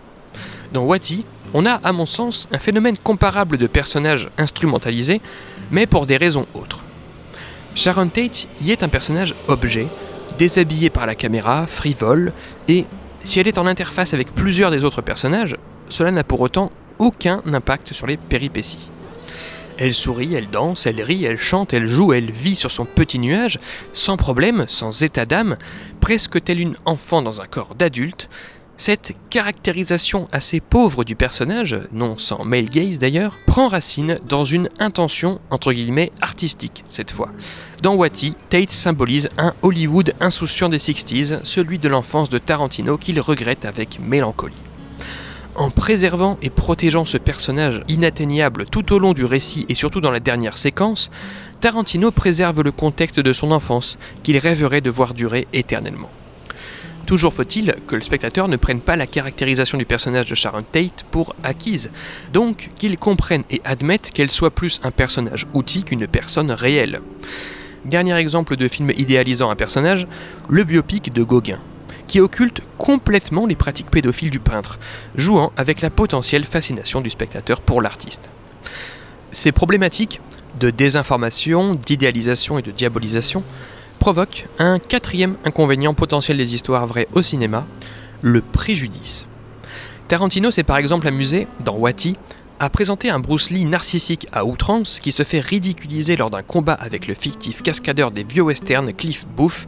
Dans 0.74 0.84
Wati, 0.84 1.25
on 1.53 1.65
a, 1.65 1.74
à 1.74 1.91
mon 1.91 2.05
sens, 2.05 2.48
un 2.51 2.60
phénomène 2.60 2.98
comparable 2.98 3.58
de 3.58 3.67
personnages 3.67 4.29
instrumentalisés, 4.38 5.22
mais 5.70 5.86
pour 5.86 6.05
des 6.05 6.17
raisons 6.17 6.46
autres. 6.53 6.84
Sharon 7.75 8.10
Tate 8.10 8.48
y 8.62 8.72
est 8.72 8.84
un 8.84 8.89
personnage 8.89 9.36
objet, 9.48 9.88
déshabillé 10.38 10.89
par 10.89 11.05
la 11.05 11.15
caméra, 11.15 11.67
frivole, 11.67 12.34
et 12.67 12.86
si 13.24 13.39
elle 13.39 13.48
est 13.48 13.58
en 13.58 13.67
interface 13.67 14.13
avec 14.13 14.34
plusieurs 14.34 14.72
des 14.72 14.84
autres 14.84 15.01
personnages, 15.01 15.55
cela 15.89 16.12
n'a 16.12 16.24
pour 16.24 16.41
autant 16.41 16.72
aucun 17.01 17.41
impact 17.51 17.91
sur 17.93 18.08
les 18.08 18.17
péripéties. 18.17 18.89
Elle 19.77 19.96
sourit, 19.96 20.36
elle 20.36 20.50
danse, 20.50 20.86
elle 20.86 21.01
rit, 21.01 21.25
elle 21.25 21.39
chante, 21.39 21.74
elle 21.74 21.88
joue, 21.88 22.13
elle 22.13 22.29
vit 22.29 22.55
sur 22.55 22.70
son 22.70 22.86
petit 22.86 23.17
nuage, 23.17 23.58
sans 23.91 24.15
problème, 24.15 24.65
sans 24.67 25.01
état 25.01 25.25
d'âme, 25.25 25.58
presque 26.00 26.43
telle 26.43 26.60
une 26.60 26.75
enfant 26.86 27.24
dans 27.24 27.41
un 27.41 27.46
corps 27.46 27.74
d'adulte. 27.74 28.29
Cette 28.77 29.15
caractérisation 29.31 30.27
assez 30.31 30.60
pauvre 30.60 31.03
du 31.03 31.15
personnage, 31.15 31.79
non 31.91 32.17
sans 32.20 32.43
male 32.43 32.70
gaze 32.70 33.00
d'ailleurs, 33.00 33.38
prend 33.48 33.67
racine 33.67 34.20
dans 34.27 34.46
une 34.46 34.70
intention 34.79 35.39
entre 35.50 35.74
guillemets 35.74 36.12
artistique 36.22 36.84
cette 36.88 37.12
fois. 37.12 37.29
Dans 37.81 37.96
Watty, 37.96 38.36
Tate 38.50 38.70
symbolise 38.70 39.29
un 39.39 39.53
Hollywood 39.63 40.13
insouciant 40.20 40.70
des 40.70 40.79
60s, 40.79 41.43
celui 41.43 41.79
de 41.79 41.89
l'enfance 41.89 42.29
de 42.29 42.38
Tarantino 42.38 42.98
qu'il 42.98 43.20
regrette 43.20 43.65
avec 43.65 44.00
mélancolie. 44.00 44.70
En 45.55 45.70
préservant 45.70 46.38
et 46.41 46.50
protégeant 46.50 47.03
ce 47.03 47.17
personnage 47.17 47.81
inatteignable 47.89 48.65
tout 48.65 48.93
au 48.93 49.00
long 49.00 49.13
du 49.13 49.25
récit 49.25 49.65
et 49.67 49.75
surtout 49.75 50.00
dans 50.00 50.12
la 50.12 50.22
dernière 50.22 50.58
séquence, 50.58 51.12
Tarantino 51.60 52.12
préserve 52.12 52.62
le 52.63 52.72
contexte 52.72 53.20
de 53.20 53.34
son 53.34 53.51
enfance, 53.51 54.00
qu'il 54.24 54.38
rêverait 54.38 54.81
de 54.81 54.89
voir 54.89 55.13
durer 55.13 55.48
éternellement. 55.51 56.10
Toujours 57.05 57.34
faut-il 57.34 57.75
que 57.88 57.96
le 57.96 58.01
spectateur 58.01 58.48
ne 58.48 58.55
prenne 58.55 58.79
pas 58.79 58.96
la 58.96 59.08
caractérisation 59.08 59.77
du 59.77 59.86
personnage 59.86 60.27
de 60.27 60.36
Sharon 60.36 60.63
Tate 60.63 61.05
pour 61.12 61.36
acquise, 61.43 61.91
donc 62.31 62.70
qu'il 62.77 62.98
comprenne 62.98 63.43
et 63.50 63.62
admette 63.65 64.12
qu'elle 64.12 64.31
soit 64.31 64.51
plus 64.51 64.79
un 64.84 64.91
personnage 64.91 65.46
outil 65.53 65.84
qu'une 65.84 66.08
personne 66.08 66.51
réelle. 66.51 67.01
Dernier 67.84 68.15
exemple 68.15 68.55
de 68.55 68.67
film 68.67 68.91
idéalisant 68.98 69.50
un 69.50 69.55
personnage, 69.55 70.08
le 70.50 70.63
biopic 70.63 71.12
de 71.12 71.24
Gauguin, 71.24 71.60
qui 72.11 72.19
occulte 72.19 72.61
complètement 72.77 73.45
les 73.45 73.55
pratiques 73.55 73.89
pédophiles 73.89 74.31
du 74.31 74.41
peintre, 74.41 74.79
jouant 75.15 75.53
avec 75.55 75.79
la 75.79 75.89
potentielle 75.89 76.43
fascination 76.43 76.99
du 76.99 77.09
spectateur 77.09 77.61
pour 77.61 77.81
l'artiste. 77.81 78.29
Ces 79.31 79.53
problématiques 79.53 80.19
de 80.59 80.71
désinformation, 80.71 81.73
d'idéalisation 81.73 82.59
et 82.59 82.63
de 82.63 82.71
diabolisation 82.71 83.43
provoque 83.97 84.49
un 84.59 84.77
quatrième 84.77 85.37
inconvénient 85.45 85.93
potentiel 85.93 86.35
des 86.35 86.53
histoires 86.53 86.85
vraies 86.85 87.07
au 87.13 87.21
cinéma, 87.21 87.65
le 88.19 88.41
préjudice. 88.41 89.25
Tarantino 90.09 90.51
s'est 90.51 90.63
par 90.63 90.75
exemple 90.75 91.07
amusé, 91.07 91.47
dans 91.63 91.77
Watty, 91.77 92.17
à 92.61 92.69
présenter 92.69 93.09
un 93.09 93.17
Bruce 93.17 93.49
Lee 93.49 93.65
narcissique 93.65 94.27
à 94.31 94.45
outrance 94.45 94.99
qui 94.99 95.11
se 95.11 95.23
fait 95.23 95.39
ridiculiser 95.39 96.15
lors 96.15 96.29
d'un 96.29 96.43
combat 96.43 96.73
avec 96.73 97.07
le 97.07 97.15
fictif 97.15 97.63
cascadeur 97.63 98.11
des 98.11 98.23
vieux 98.23 98.43
westerns 98.43 98.93
Cliff 98.93 99.25
Booth, 99.35 99.65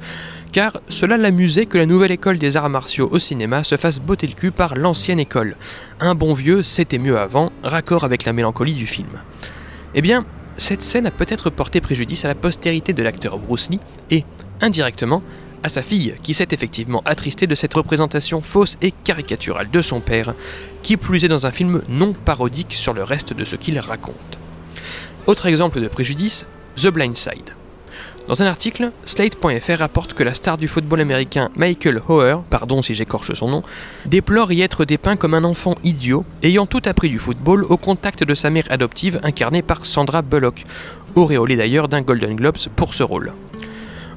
car 0.51 0.77
cela 0.89 1.17
l'amusait 1.17 1.65
que 1.65 1.79
la 1.79 1.87
nouvelle 1.87 2.11
école 2.11 2.37
des 2.37 2.55
arts 2.55 2.69
martiaux 2.69 3.09
au 3.11 3.17
cinéma 3.17 3.63
se 3.63 3.77
fasse 3.77 3.97
botter 3.97 4.27
le 4.27 4.33
cul 4.33 4.51
par 4.51 4.75
l'ancienne 4.75 5.19
école. 5.19 5.55
Un 5.99 6.13
bon 6.13 6.35
vieux, 6.35 6.61
c'était 6.61 6.99
mieux 6.99 7.17
avant, 7.17 7.51
raccord 7.63 8.03
avec 8.03 8.25
la 8.25 8.33
mélancolie 8.33 8.75
du 8.75 8.85
film. 8.85 9.09
Eh 9.95 10.03
bien, 10.03 10.23
cette 10.55 10.83
scène 10.83 11.07
a 11.07 11.11
peut-être 11.11 11.49
porté 11.49 11.81
préjudice 11.81 12.25
à 12.25 12.27
la 12.27 12.35
postérité 12.35 12.93
de 12.93 13.01
l'acteur 13.01 13.39
Bruce 13.39 13.71
Lee 13.71 13.79
et, 14.11 14.23
indirectement, 14.61 15.23
à 15.63 15.69
sa 15.69 15.81
fille, 15.81 16.15
qui 16.21 16.33
s'est 16.33 16.49
effectivement 16.51 17.01
attristée 17.05 17.47
de 17.47 17.55
cette 17.55 17.73
représentation 17.73 18.41
fausse 18.41 18.77
et 18.81 18.91
caricaturale 18.91 19.71
de 19.71 19.81
son 19.81 20.01
père, 20.01 20.35
qui 20.81 20.97
plus 20.97 21.25
est 21.25 21.29
dans 21.29 21.47
un 21.47 21.51
film 21.51 21.81
non 21.87 22.13
parodique 22.13 22.73
sur 22.73 22.93
le 22.93 23.03
reste 23.03 23.33
de 23.33 23.45
ce 23.45 23.55
qu'il 23.55 23.79
raconte. 23.79 24.37
Autre 25.25 25.45
exemple 25.45 25.81
de 25.81 25.87
préjudice, 25.87 26.45
The 26.75 26.87
Blind 26.87 27.15
Side. 27.15 27.55
Dans 28.27 28.41
un 28.41 28.45
article, 28.45 28.91
Slate.fr 29.03 29.79
rapporte 29.79 30.13
que 30.13 30.23
la 30.23 30.33
star 30.33 30.57
du 30.57 30.69
football 30.69 31.01
américain 31.01 31.49
Michael 31.57 32.01
Hoer, 32.07 32.41
pardon 32.49 32.81
si 32.81 32.93
j'écorche 32.93 33.33
son 33.33 33.49
nom, 33.49 33.61
déplore 34.05 34.53
y 34.53 34.61
être 34.61 34.85
dépeint 34.85 35.17
comme 35.17 35.33
un 35.33 35.43
enfant 35.43 35.75
idiot, 35.83 36.25
ayant 36.41 36.65
tout 36.65 36.81
appris 36.85 37.09
du 37.09 37.19
football 37.19 37.65
au 37.65 37.75
contact 37.75 38.23
de 38.23 38.33
sa 38.33 38.49
mère 38.49 38.63
adoptive 38.69 39.19
incarnée 39.23 39.61
par 39.61 39.85
Sandra 39.85 40.21
Bullock, 40.21 40.63
auréolée 41.15 41.57
d'ailleurs 41.57 41.89
d'un 41.89 42.01
Golden 42.01 42.35
Globes 42.35 42.69
pour 42.75 42.93
ce 42.93 43.03
rôle. 43.03 43.33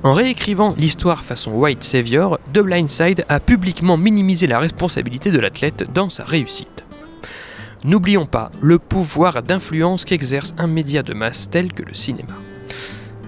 En 0.07 0.13
réécrivant 0.13 0.73
l'histoire 0.79 1.25
façon 1.25 1.51
White 1.51 1.83
Savior, 1.83 2.39
The 2.53 2.61
Blindside 2.61 3.25
a 3.29 3.41
publiquement 3.41 3.97
minimisé 3.97 4.47
la 4.47 4.61
responsabilité 4.61 5.33
de 5.33 5.41
l'athlète 5.41 5.93
dans 5.93 6.11
sa 6.11 6.23
réussite. 6.23 6.87
N'oublions 7.83 8.25
pas 8.25 8.53
le 8.61 8.79
pouvoir 8.79 9.43
d'influence 9.43 10.05
qu'exerce 10.05 10.55
un 10.59 10.69
média 10.69 11.03
de 11.03 11.13
masse 11.13 11.51
tel 11.51 11.73
que 11.73 11.83
le 11.83 11.95
cinéma. 11.95 12.35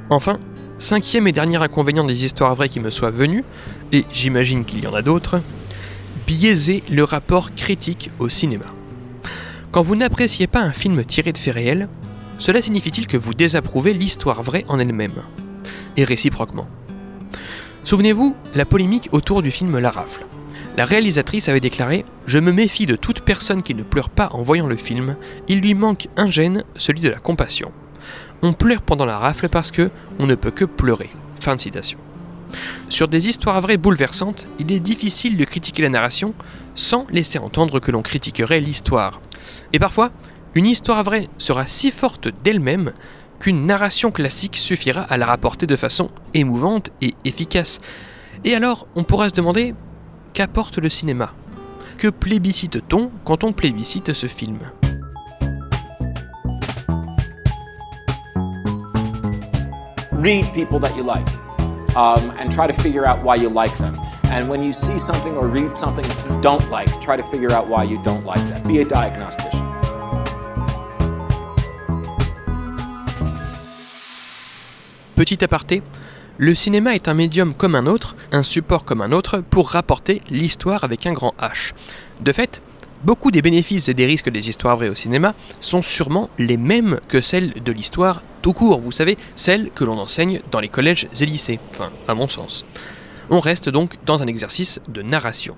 Enfin, 0.08 0.38
Cinquième 0.78 1.26
et 1.26 1.32
dernier 1.32 1.60
inconvénient 1.60 2.04
des 2.04 2.24
histoires 2.24 2.54
vraies 2.54 2.68
qui 2.68 2.78
me 2.78 2.90
soient 2.90 3.10
venues, 3.10 3.44
et 3.90 4.04
j'imagine 4.12 4.64
qu'il 4.64 4.80
y 4.80 4.86
en 4.86 4.94
a 4.94 5.02
d'autres, 5.02 5.42
biaiser 6.28 6.84
le 6.88 7.02
rapport 7.02 7.56
critique 7.56 8.12
au 8.20 8.28
cinéma. 8.28 8.66
Quand 9.72 9.82
vous 9.82 9.96
n'appréciez 9.96 10.46
pas 10.46 10.60
un 10.60 10.72
film 10.72 11.04
tiré 11.04 11.32
de 11.32 11.38
faits 11.38 11.54
réels, 11.54 11.88
cela 12.38 12.62
signifie-t-il 12.62 13.08
que 13.08 13.16
vous 13.16 13.34
désapprouvez 13.34 13.94
l'histoire 13.94 14.44
vraie 14.44 14.64
en 14.68 14.78
elle-même? 14.78 15.24
Et 15.98 16.04
réciproquement. 16.04 16.68
Souvenez-vous, 17.82 18.36
la 18.54 18.64
polémique 18.64 19.08
autour 19.10 19.42
du 19.42 19.50
film 19.50 19.76
La 19.78 19.90
Rafle. 19.90 20.24
La 20.76 20.84
réalisatrice 20.84 21.48
avait 21.48 21.58
déclaré 21.58 22.04
Je 22.24 22.38
me 22.38 22.52
méfie 22.52 22.86
de 22.86 22.94
toute 22.94 23.22
personne 23.22 23.64
qui 23.64 23.74
ne 23.74 23.82
pleure 23.82 24.08
pas 24.08 24.28
en 24.30 24.40
voyant 24.42 24.68
le 24.68 24.76
film, 24.76 25.16
il 25.48 25.60
lui 25.60 25.74
manque 25.74 26.06
un 26.16 26.30
gène, 26.30 26.62
celui 26.76 27.00
de 27.00 27.08
la 27.08 27.18
compassion. 27.18 27.72
On 28.42 28.52
pleure 28.52 28.82
pendant 28.82 29.06
la 29.06 29.18
rafle 29.18 29.48
parce 29.48 29.72
que 29.72 29.90
on 30.20 30.26
ne 30.26 30.36
peut 30.36 30.52
que 30.52 30.64
pleurer. 30.64 31.10
Fin 31.40 31.56
de 31.56 31.60
citation. 31.60 31.98
Sur 32.88 33.08
des 33.08 33.26
histoires 33.26 33.60
vraies 33.60 33.76
bouleversantes, 33.76 34.46
il 34.60 34.70
est 34.70 34.78
difficile 34.78 35.36
de 35.36 35.44
critiquer 35.44 35.82
la 35.82 35.88
narration 35.88 36.32
sans 36.76 37.06
laisser 37.10 37.40
entendre 37.40 37.80
que 37.80 37.90
l'on 37.90 38.02
critiquerait 38.02 38.60
l'histoire. 38.60 39.20
Et 39.72 39.80
parfois, 39.80 40.12
une 40.54 40.66
histoire 40.66 41.02
vraie 41.02 41.26
sera 41.38 41.66
si 41.66 41.90
forte 41.90 42.28
d'elle-même 42.44 42.92
qu'une 43.40 43.66
narration 43.66 44.10
classique 44.10 44.56
suffira 44.56 45.02
à 45.02 45.16
la 45.16 45.26
rapporter 45.26 45.66
de 45.66 45.76
façon 45.76 46.10
émouvante 46.34 46.90
et 47.00 47.14
efficace. 47.24 47.78
Et 48.44 48.54
alors, 48.54 48.86
on 48.96 49.04
pourra 49.04 49.28
se 49.28 49.34
demander 49.34 49.74
qu'apporte 50.32 50.78
le 50.78 50.88
cinéma? 50.88 51.32
Que 51.98 52.08
plébiscite-t-on 52.08 53.10
quand 53.24 53.44
on 53.44 53.52
plébiscite 53.52 54.12
ce 54.12 54.26
film? 54.26 54.58
Read 60.12 60.46
people 60.52 60.80
that 60.80 60.96
you 60.96 61.04
like 61.04 61.28
um, 61.96 62.32
and 62.38 62.50
try 62.50 62.66
to 62.66 62.72
figure 62.82 63.06
out 63.06 63.22
why 63.22 63.36
you 63.36 63.48
like 63.48 63.76
them. 63.78 63.94
And 64.30 64.48
when 64.48 64.62
you 64.62 64.72
see 64.72 64.98
something 64.98 65.36
or 65.36 65.48
read 65.48 65.74
something 65.74 66.04
you 66.04 66.40
don't 66.40 66.68
like, 66.70 66.88
try 67.00 67.16
to 67.16 67.22
figure 67.22 67.52
out 67.52 67.68
why 67.68 67.84
you 67.84 68.00
don't 68.02 68.26
like 68.26 68.42
that. 68.50 68.66
Be 68.66 68.80
a 68.80 68.84
diagnostician. 68.84 69.67
Petit 75.18 75.42
aparté, 75.42 75.82
le 76.36 76.54
cinéma 76.54 76.94
est 76.94 77.08
un 77.08 77.14
médium 77.14 77.52
comme 77.52 77.74
un 77.74 77.88
autre, 77.88 78.14
un 78.30 78.44
support 78.44 78.84
comme 78.84 79.00
un 79.00 79.10
autre, 79.10 79.40
pour 79.40 79.70
rapporter 79.70 80.22
l'histoire 80.30 80.84
avec 80.84 81.06
un 81.06 81.12
grand 81.12 81.34
H. 81.40 81.72
De 82.20 82.30
fait, 82.30 82.62
beaucoup 83.02 83.32
des 83.32 83.42
bénéfices 83.42 83.88
et 83.88 83.94
des 83.94 84.06
risques 84.06 84.30
des 84.30 84.48
histoires 84.48 84.76
vraies 84.76 84.90
au 84.90 84.94
cinéma 84.94 85.34
sont 85.58 85.82
sûrement 85.82 86.30
les 86.38 86.56
mêmes 86.56 87.00
que 87.08 87.20
celles 87.20 87.52
de 87.64 87.72
l'histoire 87.72 88.22
tout 88.42 88.52
court, 88.52 88.78
vous 88.78 88.92
savez, 88.92 89.18
celles 89.34 89.72
que 89.72 89.82
l'on 89.82 89.98
enseigne 89.98 90.40
dans 90.52 90.60
les 90.60 90.68
collèges 90.68 91.08
et 91.20 91.26
lycées, 91.26 91.58
enfin, 91.70 91.90
à 92.06 92.14
mon 92.14 92.28
sens. 92.28 92.64
On 93.28 93.40
reste 93.40 93.68
donc 93.68 93.96
dans 94.06 94.22
un 94.22 94.28
exercice 94.28 94.80
de 94.86 95.02
narration. 95.02 95.56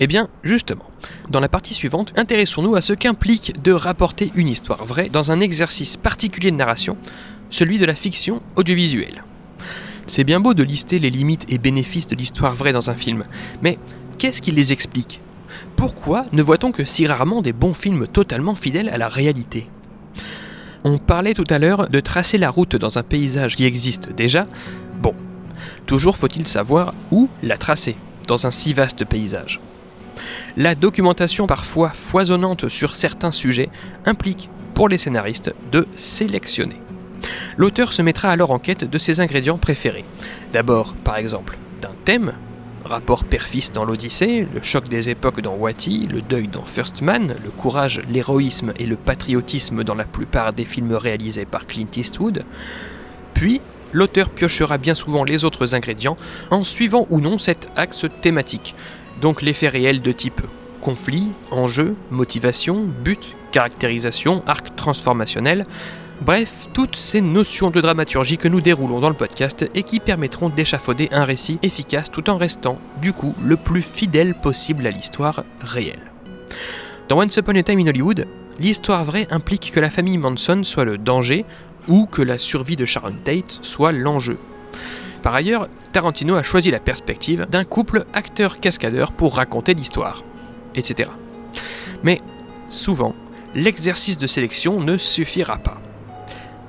Eh 0.00 0.08
bien, 0.08 0.28
justement, 0.42 0.90
dans 1.30 1.40
la 1.40 1.48
partie 1.48 1.72
suivante, 1.72 2.12
intéressons-nous 2.16 2.74
à 2.74 2.82
ce 2.82 2.92
qu'implique 2.92 3.62
de 3.62 3.72
rapporter 3.72 4.30
une 4.34 4.48
histoire 4.48 4.84
vraie 4.84 5.08
dans 5.08 5.32
un 5.32 5.40
exercice 5.40 5.96
particulier 5.96 6.50
de 6.50 6.56
narration, 6.56 6.98
celui 7.50 7.78
de 7.78 7.86
la 7.86 7.94
fiction 7.94 8.40
audiovisuelle. 8.56 9.24
C'est 10.06 10.24
bien 10.24 10.40
beau 10.40 10.54
de 10.54 10.62
lister 10.62 10.98
les 10.98 11.10
limites 11.10 11.46
et 11.48 11.58
bénéfices 11.58 12.06
de 12.06 12.16
l'histoire 12.16 12.54
vraie 12.54 12.72
dans 12.72 12.90
un 12.90 12.94
film, 12.94 13.24
mais 13.62 13.78
qu'est-ce 14.18 14.42
qui 14.42 14.52
les 14.52 14.72
explique? 14.72 15.20
Pourquoi 15.76 16.26
ne 16.32 16.42
voit-on 16.42 16.72
que 16.72 16.84
si 16.84 17.06
rarement 17.06 17.42
des 17.42 17.52
bons 17.52 17.74
films 17.74 18.06
totalement 18.06 18.54
fidèles 18.54 18.88
à 18.88 18.98
la 18.98 19.08
réalité? 19.08 19.66
On 20.84 20.98
parlait 20.98 21.34
tout 21.34 21.46
à 21.50 21.58
l'heure 21.58 21.88
de 21.88 22.00
tracer 22.00 22.38
la 22.38 22.50
route 22.50 22.76
dans 22.76 22.98
un 22.98 23.02
paysage 23.02 23.56
qui 23.56 23.64
existe 23.64 24.12
déjà. 24.12 24.46
Bon, 25.02 25.14
toujours 25.86 26.16
faut-il 26.16 26.46
savoir 26.46 26.94
où 27.10 27.28
la 27.42 27.58
tracer 27.58 27.96
dans 28.28 28.46
un 28.46 28.50
si 28.50 28.72
vaste 28.72 29.04
paysage. 29.04 29.60
La 30.56 30.74
documentation 30.74 31.46
parfois 31.46 31.90
foisonnante 31.90 32.68
sur 32.68 32.96
certains 32.96 33.32
sujets 33.32 33.70
implique 34.04 34.48
pour 34.74 34.88
les 34.88 34.98
scénaristes 34.98 35.54
de 35.72 35.86
sélectionner. 35.94 36.80
L'auteur 37.56 37.92
se 37.92 38.02
mettra 38.02 38.30
alors 38.30 38.50
en 38.50 38.58
quête 38.58 38.84
de 38.84 38.98
ses 38.98 39.20
ingrédients 39.20 39.58
préférés. 39.58 40.04
D'abord, 40.52 40.94
par 40.94 41.16
exemple, 41.16 41.58
d'un 41.80 41.92
thème, 42.04 42.32
rapport 42.84 43.24
père-fils 43.24 43.72
dans 43.72 43.84
l'Odyssée, 43.84 44.46
le 44.54 44.62
choc 44.62 44.88
des 44.88 45.10
époques 45.10 45.40
dans 45.40 45.54
Watty, 45.54 46.06
le 46.10 46.22
deuil 46.22 46.48
dans 46.48 46.64
First 46.64 47.02
Man, 47.02 47.36
le 47.42 47.50
courage, 47.50 48.00
l'héroïsme 48.08 48.72
et 48.78 48.86
le 48.86 48.96
patriotisme 48.96 49.84
dans 49.84 49.94
la 49.94 50.04
plupart 50.04 50.52
des 50.52 50.64
films 50.64 50.94
réalisés 50.94 51.44
par 51.44 51.66
Clint 51.66 51.88
Eastwood. 51.96 52.44
Puis, 53.34 53.60
l'auteur 53.92 54.30
piochera 54.30 54.78
bien 54.78 54.94
souvent 54.94 55.24
les 55.24 55.44
autres 55.44 55.74
ingrédients 55.74 56.16
en 56.50 56.64
suivant 56.64 57.06
ou 57.10 57.20
non 57.20 57.38
cet 57.38 57.70
axe 57.76 58.06
thématique, 58.22 58.74
donc 59.20 59.42
les 59.42 59.52
faits 59.52 59.72
réels 59.72 60.00
de 60.00 60.12
type 60.12 60.42
conflit, 60.80 61.30
enjeu, 61.50 61.96
motivation, 62.10 62.86
but, 63.04 63.34
caractérisation, 63.50 64.42
arc 64.46 64.76
transformationnel, 64.76 65.66
Bref, 66.22 66.68
toutes 66.72 66.96
ces 66.96 67.20
notions 67.20 67.70
de 67.70 67.80
dramaturgie 67.80 68.38
que 68.38 68.48
nous 68.48 68.62
déroulons 68.62 69.00
dans 69.00 69.10
le 69.10 69.14
podcast 69.14 69.68
et 69.74 69.82
qui 69.82 70.00
permettront 70.00 70.48
d'échafauder 70.48 71.08
un 71.12 71.24
récit 71.24 71.58
efficace 71.62 72.10
tout 72.10 72.30
en 72.30 72.38
restant, 72.38 72.78
du 73.02 73.12
coup, 73.12 73.34
le 73.42 73.56
plus 73.56 73.82
fidèle 73.82 74.34
possible 74.34 74.86
à 74.86 74.90
l'histoire 74.90 75.44
réelle. 75.60 76.10
Dans 77.08 77.20
Once 77.20 77.36
Upon 77.36 77.54
a 77.56 77.62
Time 77.62 77.80
in 77.80 77.86
Hollywood, 77.86 78.26
l'histoire 78.58 79.04
vraie 79.04 79.28
implique 79.30 79.70
que 79.72 79.78
la 79.78 79.90
famille 79.90 80.18
Manson 80.18 80.62
soit 80.64 80.84
le 80.84 80.98
danger 80.98 81.44
ou 81.86 82.06
que 82.06 82.22
la 82.22 82.38
survie 82.38 82.76
de 82.76 82.86
Sharon 82.86 83.14
Tate 83.22 83.58
soit 83.62 83.92
l'enjeu. 83.92 84.38
Par 85.22 85.34
ailleurs, 85.34 85.68
Tarantino 85.92 86.34
a 86.34 86.42
choisi 86.42 86.70
la 86.70 86.80
perspective 86.80 87.46
d'un 87.50 87.64
couple 87.64 88.04
acteur-cascadeur 88.14 89.12
pour 89.12 89.36
raconter 89.36 89.74
l'histoire, 89.74 90.24
etc. 90.74 91.10
Mais 92.02 92.20
souvent, 92.70 93.14
l'exercice 93.54 94.18
de 94.18 94.26
sélection 94.26 94.80
ne 94.80 94.96
suffira 94.96 95.58
pas. 95.58 95.80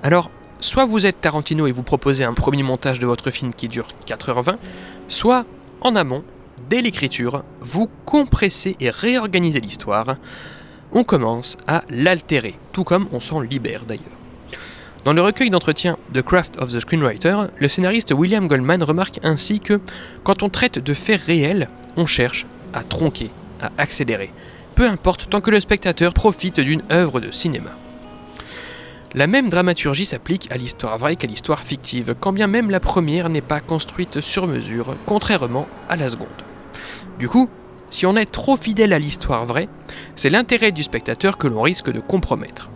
Alors, 0.03 0.29
soit 0.60 0.86
vous 0.86 1.05
êtes 1.05 1.21
Tarantino 1.21 1.67
et 1.67 1.71
vous 1.71 1.83
proposez 1.83 2.23
un 2.23 2.33
premier 2.33 2.63
montage 2.63 2.99
de 2.99 3.07
votre 3.07 3.31
film 3.31 3.53
qui 3.53 3.67
dure 3.67 3.88
4h20, 4.05 4.57
soit, 5.07 5.45
en 5.81 5.95
amont, 5.95 6.23
dès 6.69 6.81
l'écriture, 6.81 7.43
vous 7.62 7.89
compressez 8.05 8.75
et 8.79 8.89
réorganisez 8.89 9.60
l'histoire. 9.60 10.17
On 10.91 11.03
commence 11.03 11.57
à 11.67 11.83
l'altérer, 11.89 12.55
tout 12.71 12.83
comme 12.83 13.07
on 13.12 13.19
s'en 13.19 13.41
libère 13.41 13.86
d'ailleurs. 13.86 14.03
Dans 15.03 15.13
le 15.13 15.21
recueil 15.21 15.49
d'entretien 15.49 15.95
The 16.13 16.21
Craft 16.21 16.57
of 16.60 16.71
the 16.71 16.79
Screenwriter, 16.79 17.43
le 17.57 17.67
scénariste 17.67 18.12
William 18.12 18.47
Goldman 18.47 18.83
remarque 18.83 19.19
ainsi 19.23 19.60
que 19.60 19.79
quand 20.23 20.43
on 20.43 20.49
traite 20.49 20.79
de 20.79 20.93
faits 20.93 21.21
réels, 21.21 21.69
on 21.95 22.05
cherche 22.05 22.45
à 22.73 22.83
tronquer, 22.83 23.31
à 23.62 23.71
accélérer, 23.77 24.33
peu 24.75 24.88
importe 24.88 25.29
tant 25.29 25.41
que 25.41 25.51
le 25.51 25.60
spectateur 25.60 26.13
profite 26.13 26.60
d'une 26.60 26.83
œuvre 26.91 27.19
de 27.19 27.31
cinéma. 27.31 27.71
La 29.13 29.25
même 29.25 29.49
dramaturgie 29.49 30.05
s'applique 30.05 30.51
à 30.51 30.57
l'histoire 30.57 30.97
vraie 30.97 31.15
qu'à 31.15 31.27
l'histoire 31.27 31.63
fictive, 31.63 32.15
quand 32.19 32.33
bien 32.33 32.47
même 32.47 32.69
la 32.69 32.81
première 32.81 33.29
n'est 33.29 33.41
pas 33.41 33.61
construite 33.61 34.19
sur 34.19 34.47
mesure, 34.47 34.97
contrairement 35.05 35.67
à 35.87 35.95
la 35.95 36.09
seconde. 36.09 36.27
Du 37.17 37.29
coup, 37.29 37.49
si 37.89 38.05
on 38.05 38.17
est 38.17 38.25
trop 38.25 38.57
fidèle 38.57 38.91
à 38.91 38.99
l'histoire 38.99 39.45
vraie, 39.45 39.69
c'est 40.15 40.29
l'intérêt 40.29 40.73
du 40.73 40.83
spectateur 40.83 41.37
que 41.37 41.47
l'on 41.47 41.61
risque 41.61 41.91
de 41.91 42.01
compromettre. 42.01 42.69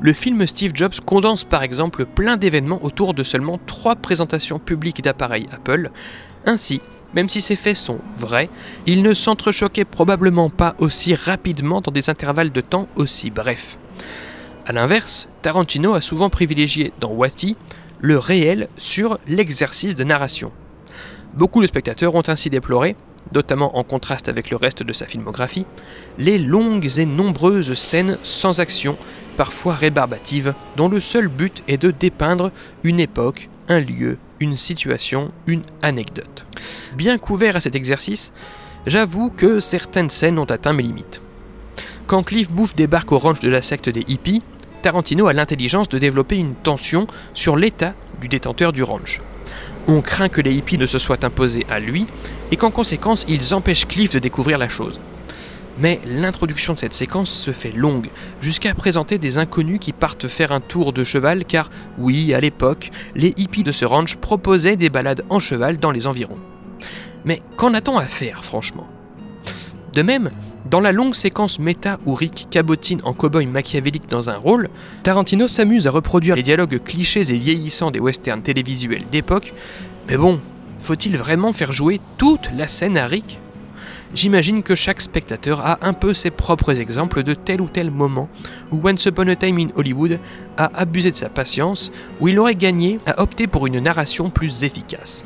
Le 0.00 0.12
film 0.12 0.46
Steve 0.46 0.72
Jobs 0.74 1.00
condense 1.04 1.44
par 1.44 1.62
exemple 1.62 2.04
plein 2.04 2.36
d'événements 2.36 2.84
autour 2.84 3.14
de 3.14 3.22
seulement 3.22 3.58
trois 3.66 3.96
présentations 3.96 4.58
publiques 4.58 5.02
d'appareils 5.02 5.46
Apple. 5.50 5.90
Ainsi, 6.44 6.82
même 7.14 7.28
si 7.28 7.40
ces 7.40 7.56
faits 7.56 7.76
sont 7.76 7.98
vrais, 8.14 8.50
ils 8.86 9.02
ne 9.02 9.14
s'entrechoquaient 9.14 9.86
probablement 9.86 10.50
pas 10.50 10.74
aussi 10.78 11.14
rapidement 11.14 11.80
dans 11.80 11.90
des 11.90 12.10
intervalles 12.10 12.52
de 12.52 12.60
temps 12.60 12.86
aussi 12.96 13.30
brefs. 13.30 13.78
A 14.68 14.72
l'inverse, 14.74 15.30
Tarantino 15.40 15.94
a 15.94 16.02
souvent 16.02 16.28
privilégié 16.28 16.92
dans 17.00 17.08
Wati 17.10 17.56
le 18.02 18.18
réel 18.18 18.68
sur 18.76 19.18
l'exercice 19.26 19.94
de 19.94 20.04
narration. 20.04 20.52
Beaucoup 21.32 21.62
de 21.62 21.66
spectateurs 21.66 22.14
ont 22.14 22.22
ainsi 22.26 22.50
déploré, 22.50 22.94
notamment 23.32 23.78
en 23.78 23.82
contraste 23.82 24.28
avec 24.28 24.50
le 24.50 24.58
reste 24.58 24.82
de 24.82 24.92
sa 24.92 25.06
filmographie, 25.06 25.64
les 26.18 26.36
longues 26.36 26.98
et 26.98 27.06
nombreuses 27.06 27.72
scènes 27.72 28.18
sans 28.22 28.60
action, 28.60 28.98
parfois 29.38 29.72
rébarbatives, 29.72 30.52
dont 30.76 30.90
le 30.90 31.00
seul 31.00 31.28
but 31.28 31.62
est 31.66 31.80
de 31.80 31.90
dépeindre 31.90 32.52
une 32.84 33.00
époque, 33.00 33.48
un 33.68 33.80
lieu, 33.80 34.18
une 34.38 34.56
situation, 34.56 35.28
une 35.46 35.62
anecdote. 35.80 36.44
Bien 36.94 37.16
couvert 37.16 37.56
à 37.56 37.60
cet 37.60 37.74
exercice, 37.74 38.32
j'avoue 38.86 39.30
que 39.30 39.60
certaines 39.60 40.10
scènes 40.10 40.38
ont 40.38 40.44
atteint 40.44 40.74
mes 40.74 40.82
limites. 40.82 41.22
Quand 42.06 42.22
Cliff 42.22 42.50
Booth 42.50 42.74
débarque 42.74 43.12
au 43.12 43.18
ranch 43.18 43.40
de 43.40 43.50
la 43.50 43.60
secte 43.60 43.88
des 43.90 44.04
hippies, 44.08 44.42
Tarantino 44.82 45.26
a 45.26 45.32
l'intelligence 45.32 45.88
de 45.88 45.98
développer 45.98 46.36
une 46.36 46.54
tension 46.54 47.06
sur 47.34 47.56
l'état 47.56 47.94
du 48.20 48.28
détenteur 48.28 48.72
du 48.72 48.82
ranch. 48.82 49.20
On 49.86 50.00
craint 50.00 50.28
que 50.28 50.40
les 50.40 50.54
hippies 50.54 50.78
ne 50.78 50.86
se 50.86 50.98
soient 50.98 51.24
imposés 51.24 51.66
à 51.70 51.80
lui 51.80 52.06
et 52.50 52.56
qu'en 52.56 52.70
conséquence 52.70 53.24
ils 53.28 53.54
empêchent 53.54 53.86
Cliff 53.86 54.12
de 54.12 54.18
découvrir 54.18 54.58
la 54.58 54.68
chose. 54.68 55.00
Mais 55.80 56.00
l'introduction 56.04 56.74
de 56.74 56.78
cette 56.78 56.92
séquence 56.92 57.30
se 57.30 57.52
fait 57.52 57.70
longue, 57.70 58.08
jusqu'à 58.40 58.74
présenter 58.74 59.18
des 59.18 59.38
inconnus 59.38 59.78
qui 59.80 59.92
partent 59.92 60.26
faire 60.26 60.50
un 60.50 60.60
tour 60.60 60.92
de 60.92 61.04
cheval 61.04 61.44
car, 61.44 61.70
oui, 61.98 62.34
à 62.34 62.40
l'époque, 62.40 62.90
les 63.14 63.32
hippies 63.36 63.62
de 63.62 63.70
ce 63.70 63.84
ranch 63.84 64.16
proposaient 64.16 64.76
des 64.76 64.90
balades 64.90 65.24
en 65.30 65.38
cheval 65.38 65.78
dans 65.78 65.92
les 65.92 66.08
environs. 66.08 66.38
Mais 67.24 67.42
qu'en 67.56 67.74
a-t-on 67.74 67.96
à 67.96 68.06
faire, 68.06 68.44
franchement? 68.44 68.88
De 69.92 70.02
même, 70.02 70.30
dans 70.70 70.80
la 70.80 70.92
longue 70.92 71.14
séquence 71.14 71.58
méta 71.58 71.98
où 72.04 72.14
Rick 72.14 72.48
cabotine 72.50 73.00
en 73.04 73.14
cow-boy 73.14 73.46
machiavélique 73.46 74.08
dans 74.08 74.28
un 74.28 74.36
rôle, 74.36 74.68
Tarantino 75.02 75.48
s'amuse 75.48 75.86
à 75.86 75.90
reproduire 75.90 76.36
les 76.36 76.42
dialogues 76.42 76.82
clichés 76.82 77.32
et 77.32 77.38
vieillissants 77.38 77.90
des 77.90 78.00
westerns 78.00 78.42
télévisuels 78.42 79.04
d'époque, 79.10 79.54
mais 80.08 80.16
bon, 80.16 80.40
faut-il 80.78 81.16
vraiment 81.16 81.52
faire 81.52 81.72
jouer 81.72 82.00
toute 82.18 82.50
la 82.56 82.68
scène 82.68 82.98
à 82.98 83.06
Rick? 83.06 83.40
J'imagine 84.14 84.62
que 84.62 84.74
chaque 84.74 85.00
spectateur 85.00 85.64
a 85.64 85.78
un 85.86 85.92
peu 85.92 86.12
ses 86.12 86.30
propres 86.30 86.80
exemples 86.80 87.22
de 87.22 87.34
tel 87.34 87.60
ou 87.60 87.68
tel 87.68 87.90
moment 87.90 88.28
où 88.70 88.80
Once 88.86 89.04
Upon 89.06 89.28
a 89.28 89.36
Time 89.36 89.58
in 89.58 89.68
Hollywood 89.74 90.18
a 90.56 90.70
abusé 90.74 91.10
de 91.10 91.16
sa 91.16 91.28
patience, 91.28 91.90
où 92.20 92.28
il 92.28 92.38
aurait 92.38 92.54
gagné 92.54 92.98
à 93.06 93.20
opter 93.22 93.46
pour 93.46 93.66
une 93.66 93.80
narration 93.80 94.30
plus 94.30 94.64
efficace. 94.64 95.24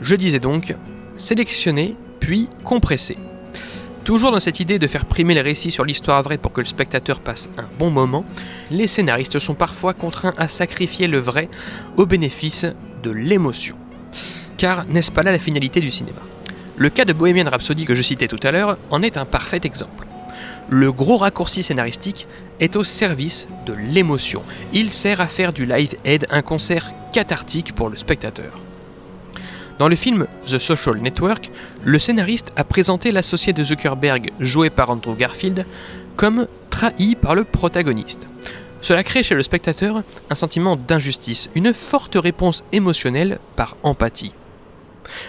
Je 0.00 0.16
disais 0.16 0.40
donc, 0.40 0.74
sélectionner 1.16 1.96
puis 2.20 2.48
compresser. 2.64 3.16
Toujours 4.08 4.32
dans 4.32 4.40
cette 4.40 4.58
idée 4.58 4.78
de 4.78 4.86
faire 4.86 5.04
primer 5.04 5.34
le 5.34 5.42
récit 5.42 5.70
sur 5.70 5.84
l'histoire 5.84 6.22
vraie 6.22 6.38
pour 6.38 6.50
que 6.50 6.62
le 6.62 6.66
spectateur 6.66 7.20
passe 7.20 7.50
un 7.58 7.68
bon 7.78 7.90
moment, 7.90 8.24
les 8.70 8.86
scénaristes 8.86 9.38
sont 9.38 9.52
parfois 9.52 9.92
contraints 9.92 10.32
à 10.38 10.48
sacrifier 10.48 11.06
le 11.06 11.18
vrai 11.18 11.50
au 11.98 12.06
bénéfice 12.06 12.64
de 13.02 13.10
l'émotion. 13.10 13.76
Car 14.56 14.86
n'est-ce 14.86 15.10
pas 15.12 15.22
là 15.22 15.30
la 15.30 15.38
finalité 15.38 15.80
du 15.80 15.90
cinéma? 15.90 16.20
Le 16.78 16.88
cas 16.88 17.04
de 17.04 17.12
Bohemian 17.12 17.50
Rhapsody 17.50 17.84
que 17.84 17.94
je 17.94 18.00
citais 18.00 18.28
tout 18.28 18.40
à 18.44 18.50
l'heure 18.50 18.78
en 18.90 19.02
est 19.02 19.18
un 19.18 19.26
parfait 19.26 19.60
exemple. 19.64 20.06
Le 20.70 20.90
gros 20.90 21.18
raccourci 21.18 21.62
scénaristique 21.62 22.28
est 22.60 22.76
au 22.76 22.84
service 22.84 23.46
de 23.66 23.74
l'émotion. 23.74 24.42
Il 24.72 24.88
sert 24.88 25.20
à 25.20 25.26
faire 25.26 25.52
du 25.52 25.66
live 25.66 25.96
aid 26.06 26.26
un 26.30 26.40
concert 26.40 26.92
cathartique 27.12 27.74
pour 27.74 27.90
le 27.90 27.98
spectateur. 27.98 28.67
Dans 29.78 29.88
le 29.88 29.94
film 29.94 30.26
The 30.44 30.58
Social 30.58 30.98
Network, 31.00 31.50
le 31.84 31.98
scénariste 32.00 32.52
a 32.56 32.64
présenté 32.64 33.12
l'associé 33.12 33.52
de 33.52 33.62
Zuckerberg, 33.62 34.32
joué 34.40 34.70
par 34.70 34.90
Andrew 34.90 35.14
Garfield, 35.14 35.66
comme 36.16 36.48
trahi 36.68 37.14
par 37.14 37.36
le 37.36 37.44
protagoniste. 37.44 38.28
Cela 38.80 39.04
crée 39.04 39.22
chez 39.22 39.36
le 39.36 39.42
spectateur 39.42 40.02
un 40.30 40.34
sentiment 40.34 40.76
d'injustice, 40.76 41.48
une 41.54 41.72
forte 41.72 42.16
réponse 42.16 42.64
émotionnelle 42.72 43.38
par 43.54 43.76
empathie. 43.84 44.34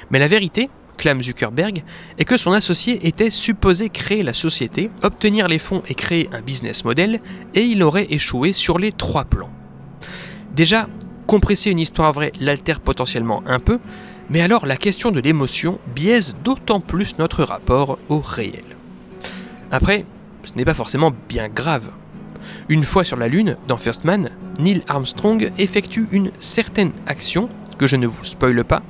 Mais 0.09 0.17
la 0.17 0.27
vérité, 0.27 0.71
clame 0.97 1.21
Zuckerberg, 1.21 1.83
est 2.17 2.25
que 2.25 2.38
son 2.38 2.51
associé 2.51 3.07
était 3.07 3.29
supposé 3.29 3.89
créer 3.89 4.23
la 4.23 4.33
société, 4.33 4.89
obtenir 5.03 5.47
les 5.47 5.59
fonds 5.59 5.83
et 5.88 5.93
créer 5.93 6.27
un 6.33 6.41
business 6.41 6.85
model, 6.85 7.19
et 7.53 7.65
il 7.65 7.83
aurait 7.83 8.07
échoué 8.09 8.51
sur 8.53 8.79
les 8.79 8.91
trois 8.91 9.25
plans. 9.25 9.51
Déjà, 10.55 10.88
compresser 11.27 11.69
une 11.69 11.79
histoire 11.79 12.13
vraie 12.13 12.31
l'altère 12.39 12.79
potentiellement 12.79 13.43
un 13.45 13.59
peu, 13.59 13.77
mais 14.29 14.41
alors 14.41 14.65
la 14.65 14.77
question 14.77 15.11
de 15.11 15.19
l'émotion 15.19 15.79
biaise 15.95 16.35
d'autant 16.43 16.79
plus 16.79 17.17
notre 17.17 17.43
rapport 17.43 17.97
au 18.09 18.19
réel. 18.19 18.63
Après, 19.71 20.05
ce 20.43 20.53
n'est 20.55 20.65
pas 20.65 20.73
forcément 20.73 21.11
bien 21.27 21.47
grave. 21.47 21.89
Une 22.69 22.83
fois 22.83 23.03
sur 23.03 23.17
la 23.17 23.27
Lune, 23.27 23.57
dans 23.67 23.77
First 23.77 24.05
Man, 24.05 24.29
Neil 24.59 24.81
Armstrong 24.87 25.51
effectue 25.57 26.07
une 26.11 26.31
certaine 26.39 26.91
action, 27.05 27.49
que 27.77 27.87
je 27.87 27.95
ne 27.95 28.07
vous 28.07 28.23
spoile 28.23 28.63
pas. 28.63 28.81